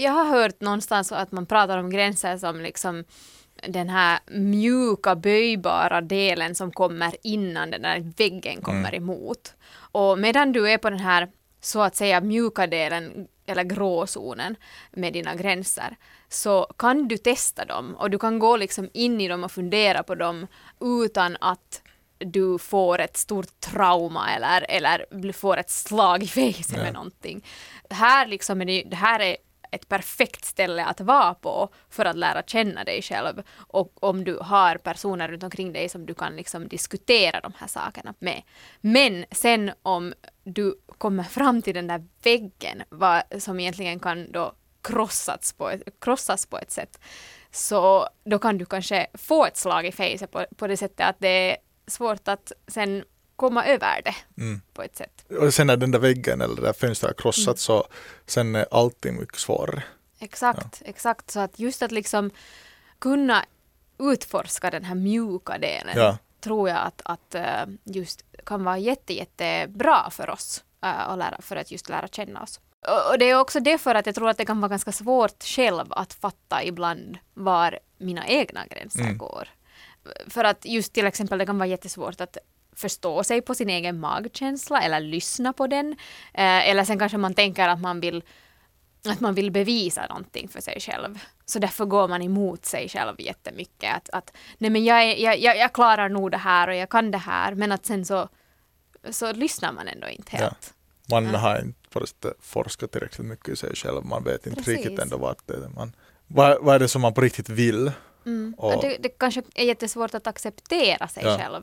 Jag 0.00 0.12
har 0.12 0.24
hört 0.24 0.60
någonstans 0.60 1.12
att 1.12 1.32
man 1.32 1.46
pratar 1.46 1.78
om 1.78 1.90
gränser 1.90 2.38
som 2.38 2.60
liksom 2.60 3.04
den 3.68 3.88
här 3.88 4.18
mjuka 4.30 5.14
böjbara 5.16 6.00
delen 6.00 6.54
som 6.54 6.72
kommer 6.72 7.16
innan 7.22 7.70
den 7.70 7.82
där 7.82 8.12
väggen 8.16 8.62
kommer 8.62 8.94
emot. 8.94 9.54
Och 9.74 10.18
medan 10.18 10.52
du 10.52 10.70
är 10.70 10.78
på 10.78 10.90
den 10.90 10.98
här 11.00 11.28
så 11.60 11.82
att 11.82 11.96
säga 11.96 12.20
mjuka 12.20 12.66
delen 12.66 13.26
eller 13.46 13.64
gråzonen 13.64 14.56
med 14.90 15.12
dina 15.12 15.34
gränser 15.34 15.96
så 16.28 16.66
kan 16.78 17.08
du 17.08 17.18
testa 17.18 17.64
dem 17.64 17.96
och 17.98 18.10
du 18.10 18.18
kan 18.18 18.38
gå 18.38 18.56
liksom 18.56 18.90
in 18.94 19.20
i 19.20 19.28
dem 19.28 19.44
och 19.44 19.52
fundera 19.52 20.02
på 20.02 20.14
dem 20.14 20.46
utan 20.80 21.36
att 21.40 21.82
du 22.18 22.58
får 22.58 22.98
ett 23.00 23.16
stort 23.16 23.60
trauma 23.60 24.30
eller, 24.34 24.66
eller 24.68 25.32
får 25.32 25.56
ett 25.56 25.70
slag 25.70 26.22
i 26.22 26.26
fejset 26.38 26.76
Ja. 26.76 26.82
med 26.82 26.94
någonting. 26.94 27.44
Här 27.90 28.26
liksom 28.26 28.60
är 28.60 28.64
det, 28.64 28.82
det 28.86 28.96
här 28.96 29.20
är 29.20 29.36
ett 29.72 29.88
perfekt 29.88 30.44
ställe 30.44 30.84
att 30.84 31.00
vara 31.00 31.34
på 31.34 31.68
för 31.90 32.04
att 32.04 32.16
lära 32.16 32.42
känna 32.42 32.84
dig 32.84 33.02
själv 33.02 33.42
och 33.56 34.04
om 34.04 34.24
du 34.24 34.38
har 34.40 34.76
personer 34.76 35.28
runt 35.28 35.42
omkring 35.42 35.72
dig 35.72 35.88
som 35.88 36.06
du 36.06 36.14
kan 36.14 36.36
liksom 36.36 36.68
diskutera 36.68 37.40
de 37.40 37.52
här 37.58 37.66
sakerna 37.66 38.14
med. 38.18 38.42
Men 38.80 39.24
sen 39.30 39.70
om 39.82 40.14
du 40.44 40.80
kommer 40.98 41.22
fram 41.22 41.62
till 41.62 41.74
den 41.74 41.86
där 41.86 42.04
väggen 42.22 42.82
vad, 42.88 43.22
som 43.38 43.60
egentligen 43.60 44.00
kan 44.00 44.32
då 44.32 44.52
krossas 44.82 45.52
på, 45.52 45.70
ett, 45.70 45.82
krossas 46.00 46.46
på 46.46 46.58
ett 46.58 46.70
sätt 46.70 47.00
så 47.50 48.08
då 48.24 48.38
kan 48.38 48.58
du 48.58 48.66
kanske 48.66 49.06
få 49.14 49.46
ett 49.46 49.56
slag 49.56 49.86
i 49.86 49.92
fejset 49.92 50.30
på, 50.30 50.46
på 50.56 50.66
det 50.66 50.76
sättet 50.76 51.06
att 51.06 51.16
det 51.18 51.50
är 51.50 51.56
svårt 51.86 52.28
att 52.28 52.52
sen 52.66 53.04
komma 53.36 53.64
över 53.66 54.02
det 54.04 54.14
Mm. 54.42 54.60
på 54.72 54.82
ett 54.82 54.96
sätt. 54.96 55.24
Och 55.40 55.54
sen 55.54 55.66
när 55.66 55.76
den 55.76 55.90
där 55.90 55.98
väggen 55.98 56.40
eller 56.40 56.56
det 56.56 56.62
där 56.62 56.72
fönstret 56.72 57.10
är 57.10 57.14
krossat 57.22 57.46
Mm. 57.46 57.56
så 57.56 57.86
sen 58.26 58.54
är 58.54 58.66
allting 58.70 59.20
mycket 59.20 59.38
svårare. 59.38 59.82
Exakt, 60.18 60.82
exakt. 60.84 61.30
Så 61.30 61.40
att 61.40 61.58
just 61.58 61.82
att 61.82 61.92
liksom 61.92 62.30
kunna 62.98 63.44
utforska 63.98 64.70
den 64.70 64.84
här 64.84 64.94
mjuka 64.94 65.58
delen 65.58 65.94
Ja. 65.96 66.18
tror 66.40 66.68
jag 66.68 66.78
att, 66.78 67.02
att 67.04 67.34
eh, 67.34 67.64
just 67.84 68.22
kan 68.46 68.64
vara 68.64 68.78
jätte, 68.78 69.14
jättebra 69.14 70.10
för 70.10 70.30
oss 70.30 70.64
eh, 70.82 71.08
att 71.08 71.18
lära, 71.18 71.36
för 71.42 71.56
att 71.56 71.70
just 71.70 71.88
lära 71.88 72.08
känna 72.08 72.42
oss. 72.42 72.60
Och 73.12 73.18
det 73.18 73.30
är 73.30 73.40
också 73.40 73.60
därför 73.60 73.94
att 73.94 74.06
jag 74.06 74.14
tror 74.14 74.28
att 74.28 74.36
det 74.38 74.44
kan 74.44 74.60
vara 74.60 74.68
ganska 74.68 74.92
svårt 74.92 75.44
själv 75.44 75.84
att 75.92 76.12
fatta 76.12 76.64
ibland 76.64 77.18
var 77.34 77.78
mina 77.98 78.26
egna 78.26 78.66
gränser 78.66 79.00
Mm. 79.00 79.18
går. 79.18 79.48
För 80.28 80.44
att 80.44 80.64
just 80.64 80.92
till 80.92 81.06
exempel 81.06 81.38
det 81.38 81.46
kan 81.46 81.58
vara 81.58 81.66
jättesvårt 81.66 82.20
att 82.20 82.36
förstå 82.76 83.24
sig 83.24 83.42
på 83.42 83.54
sin 83.54 83.70
egen 83.70 84.00
magkänsla 84.00 84.82
eller 84.82 85.00
lyssna 85.00 85.52
på 85.52 85.66
den. 85.66 85.92
Eh, 86.34 86.68
eller 86.70 86.84
sen 86.84 86.98
kanske 86.98 87.18
man 87.18 87.34
tänker 87.34 87.68
att 87.68 87.80
man 87.80 88.00
vill 88.00 88.22
att 89.08 89.20
man 89.20 89.34
vill 89.34 89.50
bevisa 89.50 90.06
någonting 90.06 90.48
för 90.48 90.60
sig 90.60 90.80
själv. 90.80 91.18
Så 91.44 91.58
därför 91.58 91.84
går 91.84 92.08
man 92.08 92.22
emot 92.22 92.64
sig 92.64 92.88
själv 92.88 93.20
jättemycket. 93.20 93.94
Att, 93.96 94.10
att 94.10 94.36
nej 94.58 94.70
men 94.70 94.84
jag, 94.84 95.02
är, 95.02 95.16
jag, 95.24 95.38
jag, 95.38 95.56
jag 95.56 95.72
klarar 95.72 96.08
nog 96.08 96.30
det 96.30 96.36
här 96.36 96.68
och 96.68 96.74
jag 96.74 96.88
kan 96.90 97.10
det 97.10 97.18
här. 97.18 97.54
Men 97.54 97.72
att 97.72 97.86
sen 97.86 98.04
så, 98.04 98.28
så 99.10 99.32
lyssnar 99.32 99.72
man 99.72 99.88
ändå 99.88 100.08
inte 100.08 100.30
Ja. 100.32 100.38
helt. 100.38 100.74
Man 101.10 101.24
Ja. 101.24 101.38
har 101.38 101.60
inte 101.62 101.88
på 101.90 102.00
det 102.00 102.06
sättet 102.06 102.36
forskat 102.40 102.92
tillräckligt 102.92 103.26
mycket 103.26 103.48
i 103.48 103.56
sig 103.56 103.76
själv. 103.76 104.04
Man 104.04 104.24
vet 104.24 104.46
inte 104.46 104.56
Precis. 104.62 104.76
riktigt 104.76 104.98
ändå 104.98 105.16
vart 105.16 105.46
det 105.46 105.54
är. 105.54 105.68
Man, 105.68 105.92
vad, 106.26 106.64
vad 106.64 106.74
är 106.74 106.78
det 106.78 106.88
som 106.88 107.02
man 107.02 107.14
på 107.14 107.20
riktigt 107.20 107.48
vill? 107.48 107.92
Mm. 108.26 108.54
Och- 108.58 108.74
Och 108.74 108.82
det, 108.82 108.96
det 109.00 109.08
kanske 109.08 109.42
är 109.54 109.64
jättesvårt 109.64 110.14
att 110.14 110.26
acceptera 110.26 111.08
sig 111.08 111.22
Ja. 111.24 111.38
själv. 111.38 111.62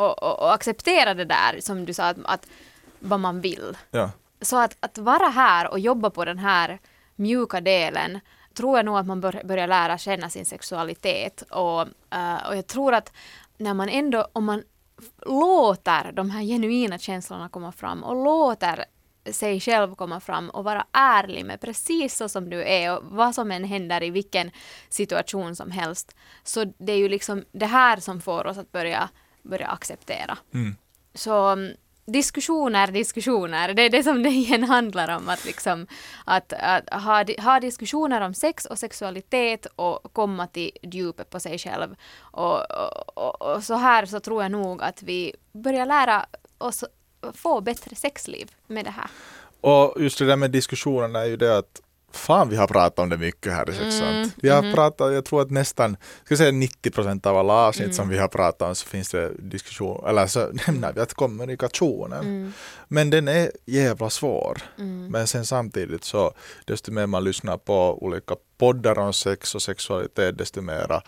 Och, 0.00 0.22
och, 0.22 0.38
och 0.38 0.54
acceptera 0.54 1.14
det 1.14 1.24
där 1.24 1.60
som 1.60 1.84
du 1.84 1.94
sa, 1.94 2.04
att, 2.04 2.16
att 2.24 2.46
vad 2.98 3.20
man 3.20 3.40
vill. 3.40 3.76
Ja. 3.90 4.10
Så 4.40 4.56
att, 4.56 4.76
att 4.80 4.98
vara 4.98 5.28
här 5.28 5.70
och 5.70 5.78
jobba 5.78 6.10
på 6.10 6.24
den 6.24 6.38
här 6.38 6.78
mjuka 7.16 7.60
delen 7.60 8.20
tror 8.54 8.78
jag 8.78 8.84
nog 8.84 8.98
att 8.98 9.06
man 9.06 9.20
bör, 9.20 9.42
börjar 9.44 9.66
lära 9.66 9.98
känna 9.98 10.30
sin 10.30 10.44
sexualitet. 10.44 11.42
Och, 11.50 11.80
eh, 12.10 12.48
och 12.48 12.56
jag 12.56 12.66
tror 12.66 12.94
att 12.94 13.12
när 13.56 13.74
man 13.74 13.88
ändå, 13.88 14.28
om 14.32 14.44
man 14.44 14.62
låter 15.26 16.12
de 16.12 16.30
här 16.30 16.42
genuina 16.42 16.98
känslorna 16.98 17.48
komma 17.48 17.72
fram 17.72 18.04
och 18.04 18.24
låter 18.24 18.84
sig 19.32 19.60
själv 19.60 19.94
komma 19.94 20.20
fram 20.20 20.50
och 20.50 20.64
vara 20.64 20.86
ärlig 20.92 21.44
med 21.44 21.60
precis 21.60 22.16
så 22.16 22.28
som 22.28 22.50
du 22.50 22.64
är 22.64 22.96
och 22.96 23.04
vad 23.04 23.34
som 23.34 23.50
än 23.50 23.64
händer 23.64 24.02
i 24.02 24.10
vilken 24.10 24.50
situation 24.88 25.56
som 25.56 25.70
helst. 25.70 26.16
Så 26.44 26.64
det 26.64 26.92
är 26.92 26.96
ju 26.96 27.08
liksom 27.08 27.44
det 27.52 27.66
här 27.66 27.96
som 27.96 28.20
får 28.20 28.46
oss 28.46 28.58
att 28.58 28.72
börja, 28.72 29.08
börja 29.42 29.66
acceptera. 29.66 30.38
Mm. 30.54 30.76
Så 31.14 31.46
mm, 31.46 31.76
diskussioner, 32.06 32.86
diskussioner, 32.86 33.74
det 33.74 33.82
är 33.82 33.90
det 33.90 34.02
som 34.02 34.22
det 34.22 34.28
igen 34.28 34.64
handlar 34.64 35.16
om. 35.16 35.28
Att, 35.28 35.44
liksom, 35.44 35.86
att, 36.24 36.52
att 36.52 37.02
ha, 37.02 37.24
ha 37.38 37.60
diskussioner 37.60 38.20
om 38.20 38.34
sex 38.34 38.66
och 38.66 38.78
sexualitet 38.78 39.66
och 39.76 40.12
komma 40.12 40.46
till 40.46 40.70
djupet 40.82 41.30
på 41.30 41.40
sig 41.40 41.58
själv. 41.58 41.96
Och, 42.20 42.70
och, 42.70 43.18
och, 43.18 43.54
och 43.54 43.64
så 43.64 43.74
här 43.74 44.06
så 44.06 44.20
tror 44.20 44.42
jag 44.42 44.52
nog 44.52 44.82
att 44.82 45.02
vi 45.02 45.32
börjar 45.52 45.86
lära 45.86 46.26
oss 46.58 46.84
få 47.34 47.60
bättre 47.60 47.96
sexliv 47.96 48.50
med 48.66 48.84
det 48.84 48.90
här. 48.90 49.10
Och 49.60 50.02
just 50.02 50.18
det 50.18 50.26
där 50.26 50.36
med 50.36 50.50
diskussionerna 50.50 51.20
är 51.20 51.24
ju 51.24 51.36
det 51.36 51.58
att 51.58 51.80
fan 52.12 52.48
vi 52.48 52.56
har 52.56 52.66
pratat 52.66 52.98
om 52.98 53.08
det 53.08 53.16
mycket 53.16 53.52
här 53.52 53.70
i 53.70 53.72
Sexant. 53.72 54.34
Vi 54.42 54.48
har 54.48 54.72
pratat, 54.74 55.12
jag 55.12 55.24
tror 55.24 55.42
att 55.42 55.50
nästan, 55.50 55.96
ska 56.24 56.36
säga 56.36 56.52
90 56.52 56.90
procent 56.90 57.26
av 57.26 57.36
alla 57.36 57.52
avsnitt 57.52 57.94
som 57.94 58.08
vi 58.08 58.18
har 58.18 58.28
pratat 58.28 58.68
om 58.68 58.74
så 58.74 58.86
finns 58.86 59.08
det 59.08 59.32
diskussion, 59.38 60.04
eller 60.08 60.26
så 60.26 60.48
nämner 60.66 60.92
vi 60.92 61.00
att 61.00 61.14
kommunikationen. 61.14 62.52
Men 62.88 63.10
den 63.10 63.28
är 63.28 63.50
jävla 63.66 64.10
svår. 64.10 64.62
Men 65.10 65.26
sen 65.26 65.46
samtidigt 65.46 66.04
så 66.04 66.32
desto 66.64 66.92
mer 66.92 67.06
man 67.06 67.24
lyssnar 67.24 67.56
på 67.56 68.04
olika 68.04 68.34
poddar 68.58 68.98
om 68.98 69.12
sex 69.12 69.54
och 69.54 69.62
sexualitet 69.62 70.38
desto 70.38 70.60
mera 70.60 71.02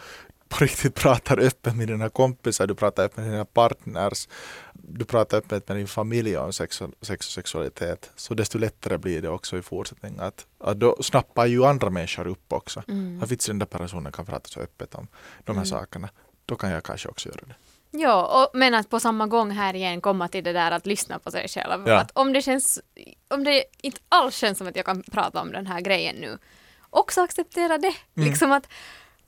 på 0.53 0.65
riktigt 0.65 0.95
pratar 0.95 1.39
öppet 1.39 1.77
med 1.77 1.89
dina 1.89 2.09
kompisar, 2.09 2.67
du 2.67 2.75
pratar 2.75 3.05
öppet 3.05 3.17
med 3.17 3.33
dina 3.33 3.45
partners, 3.45 4.29
du 4.73 5.05
pratar 5.05 5.39
öppet 5.39 5.69
med 5.69 5.77
din 5.77 5.87
familj 5.87 6.37
om 6.37 6.53
sex 6.53 6.83
sex 7.01 7.27
och 7.27 7.33
sexualitet, 7.33 8.11
så 8.17 8.35
desto 8.35 8.59
lättare 8.59 8.99
blir 8.99 9.23
det 9.23 9.29
också 9.29 9.59
i 9.59 9.63
fortsättningen. 9.63 10.21
Att, 10.21 10.47
att 10.59 10.81
då 10.81 11.03
snappar 11.03 11.47
ju 11.47 11.65
andra 11.65 11.91
människor 11.91 12.27
upp 12.27 12.53
också. 12.53 12.83
Mm. 12.89 13.23
Att 13.23 13.31
vits 13.31 13.47
den 13.47 13.59
där 13.59 13.67
personen 13.67 14.13
kan 14.13 14.27
prata 14.27 14.49
så 14.49 14.61
öppet 14.61 14.95
om 14.95 15.09
de 15.45 15.59
här 15.59 15.65
sakerna, 15.65 16.09
då 16.47 16.57
kan 16.57 16.71
jag 16.71 16.85
kanske 16.85 17.09
också 17.09 17.29
göra 17.29 17.41
det. 17.47 17.55
Ja, 17.99 18.43
och, 18.43 18.59
men 18.59 18.75
att 18.75 18.91
på 18.91 19.01
samma 19.01 19.27
gång 19.27 19.51
här 19.51 19.75
igen 19.75 20.01
komma 20.01 20.29
till 20.29 20.45
det 20.45 20.53
där 20.53 20.71
att 20.71 20.87
lyssna 20.87 21.19
på 21.19 21.31
sig 21.31 21.49
själv. 21.49 21.89
Ja. 21.89 21.99
Att 21.99 22.11
om 22.15 22.33
det 22.33 22.43
känns, 22.43 22.81
om 23.29 23.45
det 23.45 23.65
inte 23.83 24.01
alls 24.09 24.35
känns 24.35 24.59
som 24.59 24.67
att 24.67 24.77
jag 24.77 24.87
kan 24.87 25.03
prata 25.03 25.41
om 25.41 25.53
den 25.53 25.67
här 25.67 25.81
grejen 25.81 26.17
nu, 26.17 26.39
också 26.91 27.21
acceptera 27.21 27.79
det. 27.79 27.95
Mm. 28.17 28.29
Liksom 28.29 28.53
att 28.53 28.69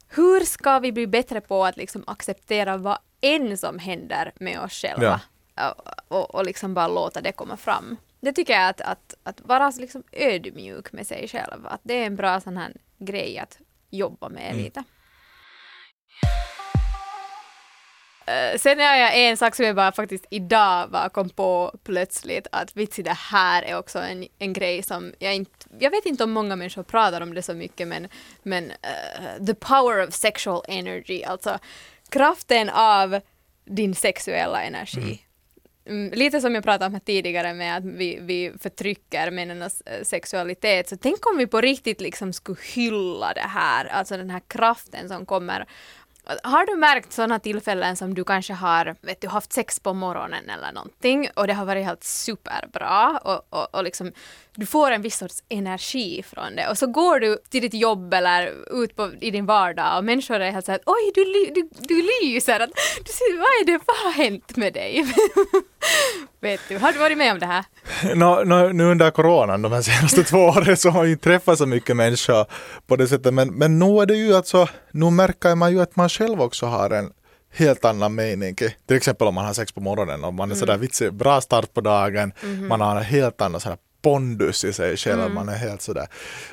hur 0.09 0.40
ska 0.40 0.79
vi 0.79 0.93
bli 0.93 1.07
bättre 1.07 1.40
på 1.40 1.64
att 1.64 1.77
liksom 1.77 2.05
acceptera 2.07 2.77
vad 2.77 2.99
än 3.21 3.59
som 3.59 3.79
händer 3.79 4.33
med 4.40 4.61
oss 4.61 4.73
själva? 4.73 5.21
Och, 6.09 6.19
och, 6.19 6.35
och 6.35 6.45
liksom 6.45 6.75
bara 6.75 6.88
låta 6.88 7.21
det 7.21 7.33
komma 7.33 7.57
fram. 7.57 7.97
Det 8.21 8.33
tycker 8.33 8.53
jag 8.53 8.69
att, 8.69 8.81
att, 8.81 9.14
att 9.23 9.40
vara 9.40 9.71
liksom 9.71 10.03
ödmjuk 10.12 10.93
med 10.93 11.07
sig 11.07 11.29
själv, 11.29 11.67
att 11.67 11.81
det 11.83 11.95
är 11.95 12.07
en 12.07 12.17
bra 12.17 12.40
sån 12.40 12.57
här 12.57 12.73
grej 12.99 13.38
att 13.38 13.59
jobba 13.90 14.29
med 14.29 14.57
lite. 14.57 14.85
Eh, 18.26 18.58
sen 18.58 18.78
har 18.80 18.96
jag 18.96 19.18
en 19.18 19.37
sak 19.37 19.54
som 19.54 19.66
jag 19.66 19.76
bara 19.76 19.92
faktiskt 19.92 20.26
idag 20.30 20.90
bara 20.90 21.08
kom 21.08 21.30
på 21.30 21.72
plötsligt 21.84 22.46
att 22.52 22.76
vitsi 22.76 23.02
det 23.02 23.16
här 23.30 23.62
är 23.62 23.78
också 23.78 23.98
en, 23.98 24.26
en 24.38 24.52
grej 24.52 24.82
som 24.82 25.12
jag 25.18 25.34
inte, 25.34 25.66
jag 25.78 25.90
vet 25.90 26.06
inte 26.06 26.24
om 26.24 26.30
många 26.30 26.56
människor 26.56 26.82
pratar 26.82 27.20
om 27.20 27.34
det 27.34 27.42
så 27.42 27.54
mycket 27.54 27.88
men, 27.88 28.08
men 28.42 28.64
uh, 28.64 29.44
the 29.46 29.54
power 29.54 30.08
of 30.08 30.14
sexual 30.14 30.62
energy, 30.68 31.22
alltså 31.22 31.58
kraften 32.08 32.70
av 32.70 33.20
din 33.64 33.94
sexuella 33.94 34.62
energi. 34.62 35.20
Mm, 35.87 36.12
lite 36.12 36.40
som 36.40 36.54
jag 36.54 36.64
pratade 36.64 36.87
om 36.87 36.92
här 36.92 37.00
tidigare 37.00 37.54
med 37.54 37.76
att 37.76 37.84
vi, 37.84 38.18
vi 38.20 38.52
förtrycker 38.60 39.30
männens 39.30 39.80
eh, 39.80 40.02
sexualitet, 40.02 40.88
så 40.88 40.96
tänk 40.96 41.26
om 41.26 41.38
vi 41.38 41.46
på 41.46 41.60
riktigt 41.60 42.00
liksom 42.00 42.32
skulle 42.32 42.58
hylla 42.74 43.34
det 43.34 43.40
här, 43.40 43.84
alltså 43.87 44.16
den 44.16 44.30
här 44.30 44.42
kraften 44.46 45.08
som 45.08 45.26
kommer 45.26 45.66
har 46.42 46.66
du 46.66 46.76
märkt 46.76 47.12
sådana 47.12 47.38
tillfällen 47.38 47.96
som 47.96 48.14
du 48.14 48.24
kanske 48.24 48.52
har 48.52 48.96
vet 49.00 49.20
du, 49.20 49.28
haft 49.28 49.52
sex 49.52 49.80
på 49.80 49.92
morgonen 49.92 50.50
eller 50.50 50.72
någonting 50.72 51.28
och 51.37 51.46
det 51.46 51.52
har 51.52 51.64
varit 51.64 51.84
helt 51.84 52.04
superbra 52.04 53.20
och, 53.24 53.46
och, 53.50 53.74
och 53.74 53.84
liksom 53.84 54.12
du 54.57 54.67
får 54.67 54.90
en 54.90 55.03
viss 55.03 55.19
sorts 55.19 55.43
energi 55.49 56.23
från 56.23 56.57
det 56.57 56.69
och 56.69 56.79
så 56.79 56.87
går 56.87 57.21
du 57.21 57.38
till 57.51 57.62
ditt 57.62 57.75
jobb 57.75 58.14
eller 58.14 58.53
ut 58.83 58.97
på, 58.97 59.11
i 59.21 59.31
din 59.31 59.47
vardag 59.47 59.99
och 59.99 60.05
människor 60.05 60.40
är 60.40 60.51
helt 60.51 60.67
såhär 60.67 60.81
oj 60.87 61.12
du, 61.14 61.25
du, 61.55 61.69
du 61.79 62.03
lyser, 62.03 62.61
att, 62.61 62.71
du 63.05 63.12
ser, 63.12 63.38
vad 63.38 63.47
är 63.47 63.67
det, 63.67 63.85
vad 63.87 63.97
har 63.97 64.25
hänt 64.25 64.57
med 64.57 64.73
dig? 64.73 65.05
Vet 66.40 66.61
du, 66.69 66.79
har 66.79 66.93
du 66.93 66.99
varit 66.99 67.19
med 67.19 67.33
om 67.33 67.38
det 67.38 67.47
här? 67.47 67.64
No, 68.14 68.45
no, 68.45 68.73
nu 68.73 68.85
under 68.85 69.11
coronan 69.11 69.62
de 69.62 69.73
här 69.73 69.83
senaste 69.83 70.25
två 70.25 70.38
åren 70.57 70.77
så 70.77 70.90
har 70.90 71.05
jag 71.05 71.12
inte 71.12 71.25
träffat 71.25 71.59
så 71.59 71.67
mycket 71.67 71.97
människor 71.97 72.47
på 72.87 72.97
det 72.97 73.09
sättet 73.09 73.35
men, 73.35 73.49
men 73.49 73.79
nu 73.79 74.01
är 74.01 74.07
det 74.07 74.14
ju 74.17 74.35
alltså, 74.35 74.69
nu 74.93 75.11
märker 75.11 75.55
man 75.55 75.73
ju 75.73 75.81
att 75.81 75.97
man 75.97 76.09
själv 76.09 76.43
också 76.43 76.67
har 76.67 76.90
en 76.90 77.11
helt 77.55 77.85
annan 77.85 78.14
mening. 78.14 78.55
Till 78.55 78.97
exempel 78.97 79.29
om 79.29 79.35
man 79.35 79.45
har 79.45 79.53
sex 79.53 79.73
på 79.73 79.81
morgonen 79.81 80.25
och 80.25 80.35
man 80.35 80.51
är 80.51 80.55
mm. 80.55 80.61
sådär 80.61 80.79
vitsig, 80.79 81.14
bra 81.14 81.40
start 81.40 81.75
på 81.75 81.81
dagen, 81.81 82.33
mm. 82.43 82.69
man 82.69 82.81
har 82.81 82.97
en 82.97 83.03
helt 83.03 83.40
annan 83.40 83.61
sådär 83.61 83.79
pondus 84.05 84.64
i 84.64 84.73
sig 84.73 84.97
själv. 84.97 85.21
Mm. 85.21 85.35
Man 85.35 85.49
är 85.49 85.57
helt 85.57 85.83
sådär, 85.83 86.07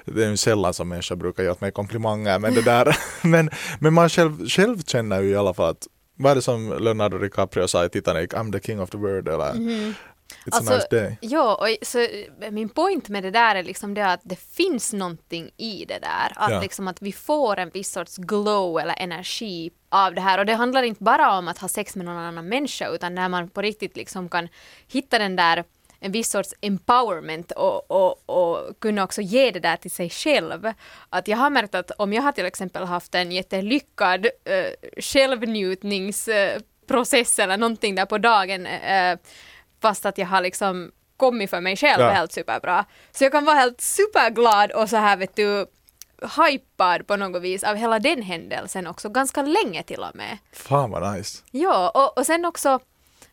det 0.06 0.24
är 0.24 0.30
ju 0.30 0.38
sällan 0.38 0.74
som 0.74 0.90
människor 0.90 1.16
brukar 1.16 1.44
ge 1.44 1.54
mig 1.60 1.72
komplimanger 1.72 2.40
men 2.40 2.54
det 2.54 2.62
där, 2.62 2.98
men, 3.28 3.50
men 3.80 3.94
man 3.94 4.10
själv, 4.10 4.48
själv 4.48 4.84
känner 4.84 5.22
ju 5.22 5.30
i 5.30 5.36
alla 5.36 5.54
fall 5.54 5.72
att 5.72 5.88
vad 6.18 6.32
är 6.32 6.36
det 6.36 6.42
som 6.42 6.78
Leonardo 6.80 7.18
DiCaprio 7.18 7.68
sa 7.68 7.86
i 7.86 7.90
Titanic, 7.90 8.30
I'm 8.30 8.52
the 8.52 8.60
king 8.60 8.82
of 8.82 8.90
the 8.90 8.98
world 8.98 9.28
eller 9.28 9.52
mm. 9.52 9.94
It's 10.46 10.56
alltså, 10.56 10.74
a 10.74 10.76
nice 10.76 10.88
day. 10.92 11.18
Ja, 11.22 11.56
och 11.56 11.88
så 11.88 12.08
min 12.52 12.70
point 12.70 13.10
med 13.10 13.24
det 13.24 13.32
där 13.32 13.56
är 13.56 13.64
liksom 13.64 13.94
det 13.94 14.06
att 14.06 14.22
det 14.24 14.40
finns 14.40 14.94
någonting 14.94 15.50
i 15.58 15.86
det 15.88 16.00
där. 16.00 16.34
Att, 16.36 16.52
ja. 16.52 16.62
liksom 16.62 16.88
att 16.88 17.02
vi 17.02 17.12
får 17.12 17.60
en 17.60 17.70
viss 17.70 17.92
sorts 17.92 18.18
glow 18.18 18.80
eller 18.80 18.96
energi 18.98 19.72
av 19.90 20.14
det 20.14 20.22
här. 20.22 20.38
Och 20.38 20.46
det 20.46 20.54
handlar 20.54 20.84
inte 20.84 21.04
bara 21.04 21.38
om 21.38 21.48
att 21.48 21.58
ha 21.58 21.68
sex 21.68 21.96
med 21.96 22.06
någon 22.06 22.18
annan 22.18 22.48
människa 22.48 22.88
utan 22.88 23.16
när 23.16 23.30
man 23.30 23.50
på 23.50 23.62
riktigt 23.62 23.98
liksom 23.98 24.30
kan 24.30 24.48
hitta 24.88 25.20
den 25.20 25.36
där 25.36 25.64
en 26.04 26.12
viss 26.12 26.30
sorts 26.30 26.54
empowerment 26.62 27.52
och, 27.52 27.92
och, 27.92 28.30
och 28.30 28.80
kunna 28.80 29.04
också 29.04 29.22
ge 29.22 29.52
det 29.52 29.60
där 29.60 29.78
till 29.78 29.92
sig 29.92 30.10
själv. 30.10 30.74
Att 31.10 31.28
jag 31.28 31.38
har 31.38 31.50
märkt 31.50 31.76
att 31.76 31.92
om 31.92 32.14
jag 32.14 32.22
har 32.22 32.32
till 32.32 32.46
exempel 32.46 32.84
haft 32.84 33.16
en 33.16 33.32
jättelyckad 33.32 34.26
uh, 34.26 34.32
självnjutningsprocess 34.98 37.40
eller 37.40 37.58
någonting 37.58 37.96
där 37.96 38.06
på 38.06 38.18
dagen 38.18 38.68
uh, 38.68 39.18
fast 39.82 40.06
att 40.06 40.18
jag 40.18 40.28
har 40.28 40.42
liksom 40.42 40.92
kommit 41.18 41.50
för 41.50 41.62
mig 41.62 41.76
själv 41.76 42.02
ja. 42.02 42.10
helt 42.10 42.32
superbra. 42.32 42.86
Så 43.12 43.24
jag 43.24 43.32
kan 43.32 43.46
vara 43.46 43.56
helt 43.56 43.82
superglad 43.82 44.72
och 44.72 44.90
så 44.90 44.98
här 44.98 45.18
vet 45.18 45.36
du 45.36 45.66
hypad 46.22 47.08
på 47.08 47.16
något 47.16 47.42
vis 47.42 47.64
av 47.64 47.76
hela 47.76 48.00
den 48.00 48.22
händelsen 48.22 48.88
också 48.88 49.10
ganska 49.10 49.42
länge 49.42 49.84
till 49.84 50.00
och 50.00 50.16
med. 50.16 50.38
Fan 50.54 50.92
vad 50.92 51.14
nice. 51.14 51.44
Ja, 51.52 51.90
och, 51.90 52.18
och 52.18 52.26
sen 52.26 52.46
också 52.46 52.80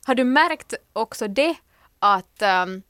har 0.05 0.15
du 0.15 0.25
märkt 0.25 0.75
också 0.93 1.29
det 1.29 1.55
att 1.99 2.43
um, 2.67 2.83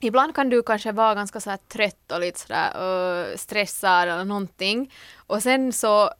ibland 0.00 0.34
kan 0.34 0.48
du 0.48 0.62
kanske 0.62 0.92
vara 0.92 1.14
ganska 1.14 1.40
så 1.40 1.50
här 1.50 1.58
trött 1.68 2.12
och 2.12 2.20
lite 2.20 2.40
sådär 2.40 2.82
uh, 2.82 3.36
stressad 3.36 4.08
eller 4.08 4.24
någonting 4.24 4.92
och 5.16 5.42
sen 5.42 5.72
så 5.72 6.10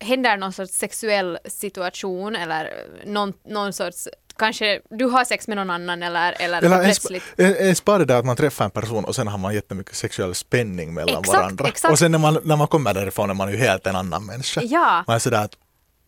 händer 0.00 0.36
någon 0.36 0.52
sorts 0.52 0.72
sexuell 0.72 1.38
situation 1.44 2.36
eller 2.36 2.86
någon, 3.04 3.32
någon 3.44 3.72
sorts 3.72 4.08
kanske 4.40 4.80
du 4.90 5.04
har 5.04 5.24
sex 5.24 5.48
med 5.48 5.56
någon 5.56 5.70
annan 5.70 6.02
eller, 6.02 6.42
eller, 6.42 6.58
eller 6.58 6.84
plötsligt... 6.84 7.22
Ens 7.38 7.84
bara 7.84 7.98
det 7.98 8.04
där 8.04 8.18
att 8.18 8.24
man 8.24 8.36
träffar 8.36 8.64
en 8.64 8.70
person 8.70 9.04
och 9.04 9.14
sen 9.14 9.28
har 9.28 9.38
man 9.38 9.54
jättemycket 9.54 9.96
sexuell 9.96 10.34
spänning 10.34 10.94
mellan 10.94 11.20
exakt, 11.20 11.38
varandra. 11.38 11.68
Exakt. 11.68 11.92
Och 11.92 11.98
sen 11.98 12.12
när 12.12 12.18
man, 12.18 12.38
när 12.44 12.56
man 12.56 12.66
kommer 12.68 12.94
därifrån 12.94 13.30
är 13.30 13.34
man 13.34 13.50
ju 13.50 13.56
helt 13.56 13.86
en 13.86 13.96
annan 13.96 14.26
människa. 14.26 14.60
Ja. 14.64 15.04
Man 15.06 15.16
är 15.16 15.20
sådär 15.20 15.44
att 15.44 15.56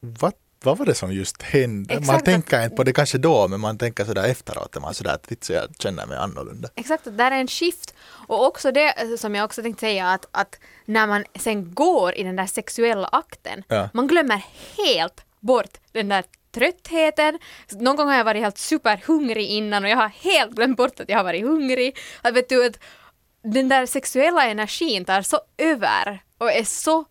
what 0.01 0.35
vad 0.64 0.79
var 0.79 0.87
det 0.87 0.94
som 0.94 1.12
just 1.12 1.42
hände? 1.42 1.94
Exakt 1.94 2.07
man 2.07 2.20
tänker 2.20 2.59
att, 2.59 2.64
inte 2.64 2.77
på 2.77 2.85
det 2.85 2.92
kanske 2.92 3.18
då, 3.18 3.48
men 3.48 3.61
man 3.61 3.79
tänker 3.79 4.05
sådär 4.05 4.25
efteråt, 4.25 4.77
man 4.81 4.94
sådär 4.94 5.14
att 5.14 5.33
vitsen, 5.33 5.57
jag 5.57 5.68
känner 5.79 6.07
mig 6.07 6.18
annorlunda. 6.18 6.68
Exakt, 6.75 7.05
där 7.05 7.31
är 7.31 7.40
en 7.40 7.48
skift. 7.48 7.94
Och 8.29 8.46
också 8.46 8.72
det 8.72 9.20
som 9.20 9.35
jag 9.35 9.44
också 9.44 9.62
tänkte 9.62 9.81
säga, 9.81 10.09
att, 10.09 10.29
att 10.31 10.59
när 10.85 11.07
man 11.07 11.25
sen 11.38 11.75
går 11.75 12.14
i 12.14 12.22
den 12.22 12.37
där 12.37 12.46
sexuella 12.46 13.09
akten, 13.12 13.62
ja. 13.68 13.88
man 13.92 14.07
glömmer 14.07 14.44
helt 14.77 15.25
bort 15.40 15.79
den 15.92 16.09
där 16.09 16.25
tröttheten. 16.55 17.38
Någon 17.70 17.96
gång 17.96 18.09
har 18.09 18.16
jag 18.16 18.25
varit 18.25 18.42
helt 18.42 18.59
superhungrig 18.59 19.46
innan 19.48 19.85
och 19.85 19.90
jag 19.90 19.96
har 19.96 20.09
helt 20.09 20.53
glömt 20.53 20.77
bort 20.77 21.01
att 21.01 21.09
jag 21.09 21.16
har 21.16 21.25
varit 21.25 21.42
hungrig. 21.42 21.98
Att 22.22 22.35
vet 22.35 22.48
du, 22.48 22.66
att 22.66 22.79
den 23.42 23.68
där 23.68 23.87
sexuella 23.87 24.46
energin 24.46 25.05
tar 25.05 25.22
så 25.22 25.40
över 25.59 26.22
och 26.38 26.53
är 26.53 26.64
så 26.64 27.05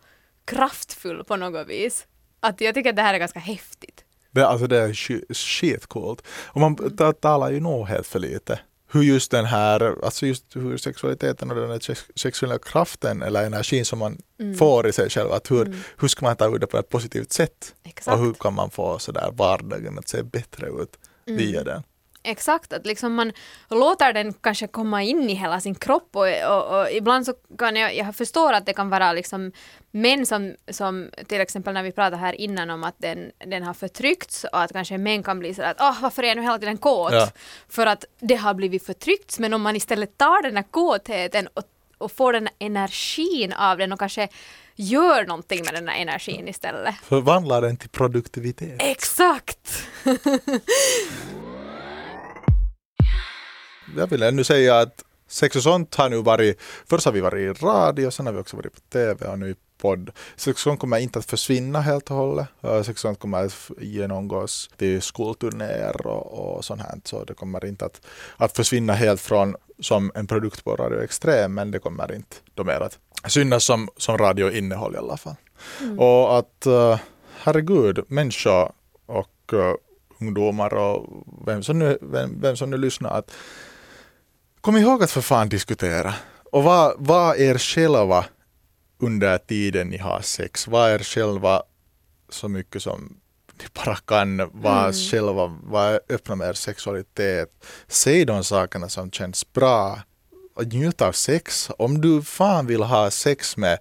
kraftfull 0.46 1.24
på 1.24 1.36
något 1.36 1.68
vis. 1.68 2.06
Att 2.42 2.62
jag 2.62 2.76
tycker 2.76 2.90
att 2.90 2.96
det 2.96 3.02
här 3.02 3.14
är 3.14 3.20
ganska 3.20 3.40
häftigt. 3.40 4.04
Det, 4.32 4.48
alltså 4.48 4.68
det 4.68 4.78
är 4.78 4.94
skitcoolt. 5.34 6.22
Och 6.28 6.62
man 6.62 6.76
talar 7.22 7.52
ju 7.52 7.60
nog 7.60 7.88
helt 7.88 8.08
för 8.08 8.20
lite 8.20 8.60
hur 8.94 9.04
just 9.04 9.32
den 9.32 9.46
här, 9.46 10.06
alltså 10.06 10.26
just 10.26 10.56
hur 10.56 10.78
sexualiteten 10.78 11.52
och 11.52 11.58
den 11.58 11.70
här 11.70 11.98
sexuella 12.16 12.60
kraften 12.60 13.22
eller 13.22 13.46
energin 13.46 13.86
som 13.86 14.00
man 14.00 14.18
mm. 14.40 14.56
får 14.58 14.88
i 14.88 14.94
sig 14.94 15.10
själv, 15.10 15.32
att 15.32 15.52
hur, 15.52 15.66
mm. 15.66 15.80
hur 15.98 16.08
ska 16.08 16.26
man 16.26 16.36
ta 16.36 16.56
ut 16.56 16.62
det 16.62 16.68
på 16.68 16.78
ett 16.78 16.90
positivt 16.90 17.32
sätt? 17.32 17.76
Exakt. 17.84 18.18
Och 18.18 18.26
hur 18.26 18.34
kan 18.34 18.54
man 18.54 18.70
få 18.70 19.00
sådär 19.00 19.30
vardagen 19.34 20.00
att 20.00 20.08
se 20.08 20.24
bättre 20.24 20.68
ut 20.68 20.98
mm. 21.28 21.38
via 21.38 21.64
den? 21.64 21.84
Exakt, 22.24 22.74
att 22.74 22.86
liksom 22.86 23.14
man 23.14 23.32
låter 23.70 24.14
den 24.14 24.34
kanske 24.34 24.68
komma 24.68 25.04
in 25.04 25.30
i 25.30 25.34
hela 25.34 25.60
sin 25.60 25.76
kropp 25.76 26.10
och, 26.16 26.28
och, 26.48 26.80
och 26.80 26.92
ibland 26.92 27.26
så 27.26 27.34
kan 27.58 27.76
jag, 27.76 27.96
jag 27.96 28.16
förstår 28.16 28.54
att 28.54 28.66
det 28.66 28.74
kan 28.74 28.90
vara 28.90 29.14
liksom 29.14 29.52
män 29.92 30.26
som, 30.26 30.56
som 30.72 31.10
till 31.28 31.42
exempel 31.42 31.74
när 31.74 31.84
vi 31.84 31.92
pratade 31.92 32.18
här 32.18 32.42
innan 32.42 32.70
om 32.70 32.84
att 32.84 32.96
den, 32.98 33.32
den 33.46 33.64
har 33.64 33.74
förtryckts 33.74 34.44
och 34.44 34.62
att 34.62 34.74
kanske 34.74 34.98
män 34.98 35.24
kan 35.24 35.40
bli 35.40 35.54
sådär 35.54 35.72
att 35.72 35.82
åh 35.82 36.02
varför 36.02 36.24
är 36.24 36.28
jag 36.28 36.38
nu 36.38 36.44
hela 36.44 36.60
tiden 36.60 36.78
kåt? 36.78 37.14
Ja. 37.14 37.30
För 37.70 37.86
att 37.86 38.06
det 38.20 38.36
har 38.36 38.54
blivit 38.54 38.86
förtryckts 38.86 39.40
men 39.40 39.54
om 39.54 39.62
man 39.62 39.76
istället 39.76 40.18
tar 40.18 40.44
den 40.44 40.56
här 40.56 40.66
kåtheten 40.72 41.48
och, 41.54 41.64
och 41.98 42.12
får 42.12 42.34
den 42.34 42.48
energin 42.60 43.54
av 43.54 43.78
den 43.78 43.94
och 43.94 44.00
kanske 44.00 44.28
gör 44.76 45.26
någonting 45.26 45.66
med 45.66 45.74
den 45.74 45.88
här 45.88 46.02
energin 46.02 46.48
istället. 46.48 46.96
Förvandlar 47.04 47.62
den 47.62 47.78
till 47.78 47.90
produktivitet. 47.90 48.76
Exakt! 48.80 49.84
jag 53.98 54.08
vill 54.08 54.24
ännu 54.24 54.44
säga 54.44 54.80
att 54.80 55.04
Sex 55.32 55.56
och 55.56 55.64
sånt 55.64 55.96
har 55.96 56.10
nu 56.10 56.22
varit, 56.22 56.62
först 56.90 57.06
har 57.06 57.12
vi 57.12 57.22
varit 57.22 57.58
i 57.58 57.66
radio, 57.66 58.12
sen 58.12 58.26
har 58.26 58.34
vi 58.34 58.40
också 58.40 58.58
varit 58.58 58.74
på 58.74 58.80
TV 58.80 59.28
och 59.28 59.40
nu 59.40 59.50
i 59.50 59.56
podd. 59.82 60.12
Sex 60.36 60.54
och 60.54 60.60
sånt 60.60 60.80
kommer 60.80 60.98
inte 60.98 61.20
att 61.20 61.26
försvinna 61.26 61.82
helt 61.82 62.12
och 62.12 62.18
hållet. 62.18 62.48
Sex 62.62 62.90
och 62.90 62.98
sånt 62.98 63.20
kommer 63.20 63.46
att 63.46 63.72
genomgås 63.80 64.70
till 64.78 65.02
skolturnéer 65.02 66.08
och, 66.08 66.56
och 66.56 66.66
sånt 66.66 66.82
här. 66.82 67.02
Så 67.04 67.24
det 67.24 67.34
kommer 67.34 67.66
inte 67.66 67.86
att, 67.86 68.02
att 68.38 68.56
försvinna 68.56 68.94
helt 68.94 69.22
från 69.22 69.56
som 69.80 70.12
en 70.16 70.28
produkt 70.28 70.64
på 70.64 70.76
Radio 70.76 71.04
Extrem, 71.04 71.54
men 71.54 71.72
det 71.72 71.80
kommer 71.80 72.16
inte 72.16 72.36
då 72.56 72.64
mer 72.64 72.82
att 72.82 73.00
synas 73.28 73.64
som, 73.64 73.90
som 73.98 74.18
radioinnehåll 74.18 74.96
i 74.96 74.98
alla 74.98 75.18
fall. 75.18 75.36
Mm. 75.80 76.00
Och 76.00 76.38
att, 76.38 76.68
herregud, 77.44 78.00
människor 78.08 78.72
och 79.06 79.54
ungdomar 80.20 80.74
och 80.74 81.26
vem 81.46 81.64
som 81.64 81.80
nu, 81.80 81.98
vem, 82.02 82.42
vem 82.42 82.58
som 82.58 82.70
nu 82.70 82.78
lyssnar, 82.78 83.10
att 83.10 83.32
Kom 84.62 84.78
ihåg 84.78 85.04
att 85.04 85.12
för 85.12 85.22
fan 85.22 85.50
diskutera. 85.50 86.14
Och 86.52 86.64
vad, 86.64 86.94
vad 86.98 87.38
är 87.38 87.58
själva 87.58 88.26
under 89.00 89.38
tiden 89.38 89.90
ni 89.90 89.98
har 89.98 90.22
sex? 90.22 90.68
Vad 90.68 90.92
är 90.92 91.00
själva 91.00 91.64
så 92.30 92.48
mycket 92.48 92.84
som 92.84 93.18
ni 93.62 93.66
bara 93.74 93.96
kan 93.96 94.38
vara 94.38 94.84
mm. 94.84 94.94
själva, 94.94 95.48
vara 95.64 96.00
öppna 96.10 96.36
med 96.36 96.50
er 96.50 96.54
sexualitet. 96.54 97.50
Säg 97.88 98.26
de 98.26 98.44
sakerna 98.44 98.90
som 98.90 99.12
känns 99.12 99.54
bra 99.54 100.00
och 100.56 100.74
njut 100.74 101.02
av 101.02 101.12
sex. 101.12 101.70
Om 101.78 102.02
du 102.02 102.22
fan 102.22 102.68
vill 102.68 102.84
ha 102.84 103.12
sex 103.12 103.58
med 103.58 103.80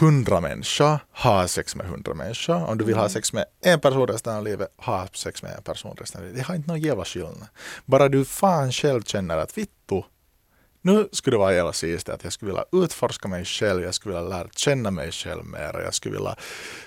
hundra 0.00 0.40
människor, 0.40 0.98
ha 1.12 1.48
sex 1.48 1.76
med 1.76 1.86
hundra 1.86 2.14
människor. 2.14 2.64
Om 2.64 2.78
du 2.78 2.84
vill 2.84 2.94
mm. 2.94 3.02
ha 3.02 3.08
sex 3.08 3.32
med 3.32 3.44
en 3.62 3.80
person 3.80 4.06
resten 4.06 4.36
av 4.36 4.44
livet, 4.44 4.74
ha 4.76 5.08
sex 5.12 5.42
med 5.42 5.52
en 5.56 5.62
person 5.62 5.96
resten 6.00 6.20
av 6.20 6.26
livet. 6.26 6.40
Det 6.40 6.46
har 6.46 6.54
inte 6.54 6.68
någon 6.68 6.80
jävla 6.80 7.04
skillnad. 7.04 7.48
Bara 7.84 8.08
du 8.08 8.24
fan 8.24 8.72
själv 8.72 9.02
känner 9.02 9.36
att 9.36 9.58
vittu, 9.58 10.02
nu 10.82 11.08
skulle 11.12 11.34
det 11.34 11.38
vara 11.38 11.54
jävla 11.54 11.72
sist 11.72 12.08
att 12.08 12.24
jag 12.24 12.32
skulle 12.32 12.50
vilja 12.50 12.84
utforska 12.84 13.28
mig 13.28 13.44
själv, 13.44 13.82
jag 13.82 13.94
skulle 13.94 14.14
vilja 14.14 14.28
lära 14.28 14.48
känna 14.56 14.90
mig 14.90 15.12
själv 15.12 15.44
mer, 15.44 15.80
jag 15.84 15.94
skulle 15.94 16.14
vilja, 16.14 16.36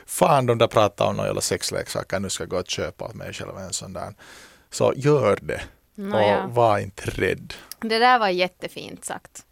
fan 0.06 0.46
de 0.46 0.58
där 0.58 0.68
pratar 0.68 1.06
om 1.06 1.16
några 1.16 1.28
jävla 1.28 1.42
sexleksaker, 1.42 2.20
nu 2.20 2.30
ska 2.30 2.44
jag 2.44 2.50
gå 2.50 2.58
och 2.58 2.70
köpa 2.70 3.06
åt 3.06 3.14
mig 3.14 3.34
själv 3.34 3.58
en 3.58 3.74
sån 3.74 3.94
där. 3.94 4.14
Så 4.70 4.94
gör 4.96 5.40
det 5.42 5.62
och 5.96 6.54
var 6.56 6.80
inte 6.80 7.10
rädd. 7.10 7.54
Det 7.82 8.00
där 8.00 8.20
var 8.20 8.30
jättefint 8.30 9.06
sagt. 9.06 9.46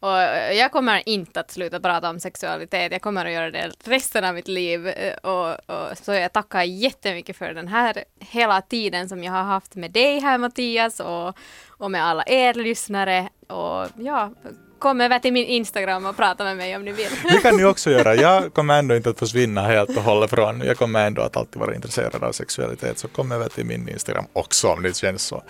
Och 0.00 0.20
eh, 0.20 0.52
jag 0.52 0.72
kommer 0.72 1.08
inte 1.08 1.40
att 1.40 1.50
sluta 1.50 1.80
prata 1.80 2.10
om 2.10 2.20
sexualitet. 2.20 2.92
Jag 2.92 3.02
kommer 3.02 3.26
att 3.26 3.32
göra 3.32 3.50
det 3.50 3.72
resten 3.84 4.24
av 4.24 4.34
mitt 4.34 4.48
liv. 4.48 4.88
Eh, 4.88 5.14
och, 5.14 5.70
och, 5.70 5.98
så 5.98 6.12
jag 6.12 6.32
tackar 6.32 6.62
jättemycket 6.62 7.36
för 7.36 7.54
den 7.54 7.68
här 7.68 8.04
hela 8.18 8.60
tiden 8.60 9.08
som 9.08 9.24
jag 9.24 9.32
har 9.32 9.42
haft 9.42 9.74
med 9.74 9.90
dig 9.90 10.20
här 10.20 10.38
Mattias 10.38 11.00
och, 11.00 11.38
och 11.68 11.90
med 11.90 12.04
alla 12.04 12.24
er 12.26 12.54
lyssnare. 12.54 13.28
Och 13.46 13.86
ja, 13.96 14.32
kom 14.78 15.00
över 15.00 15.18
till 15.18 15.32
min 15.32 15.46
Instagram 15.46 16.06
och 16.06 16.16
prata 16.16 16.44
med 16.44 16.56
mig 16.56 16.76
om 16.76 16.84
ni 16.84 16.92
vill. 16.92 17.10
Det 17.24 17.38
kan 17.42 17.56
ni 17.56 17.64
också 17.72 17.90
göra. 17.90 18.14
Jag 18.14 18.54
kommer 18.54 18.78
ändå 18.78 18.96
inte 18.96 19.10
att 19.10 19.18
försvinna 19.18 19.62
helt 19.62 19.96
och 19.96 20.02
hållet 20.02 20.30
från, 20.30 20.60
jag 20.60 20.76
kommer 20.76 21.06
ändå 21.06 21.22
att 21.22 21.36
alltid 21.36 21.60
vara 21.60 21.74
intresserad 21.74 22.24
av 22.24 22.32
sexualitet, 22.32 22.98
så 22.98 23.08
kom 23.08 23.32
över 23.32 23.48
till 23.48 23.64
min 23.64 23.88
Instagram 23.88 24.24
också 24.32 24.68
om 24.68 24.82
det 24.82 24.96
känns 24.96 25.22
så. 25.22 25.42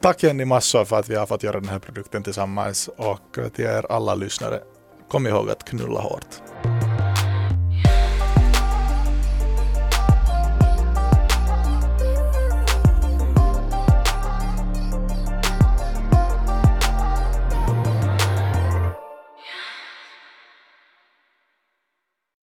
Tack 0.00 0.22
Jenny 0.22 0.44
massor 0.44 0.84
för 0.84 0.98
att 0.98 1.08
vi 1.08 1.14
har 1.14 1.26
fått 1.26 1.42
göra 1.42 1.60
den 1.60 1.68
här 1.68 1.78
produkten 1.78 2.22
tillsammans 2.22 2.90
och 2.96 3.38
till 3.54 3.64
er 3.64 3.92
alla 3.92 4.14
lyssnare, 4.14 4.60
kom 5.08 5.26
ihåg 5.26 5.50
att 5.50 5.64
knulla 5.64 6.00
hårt. 6.00 6.26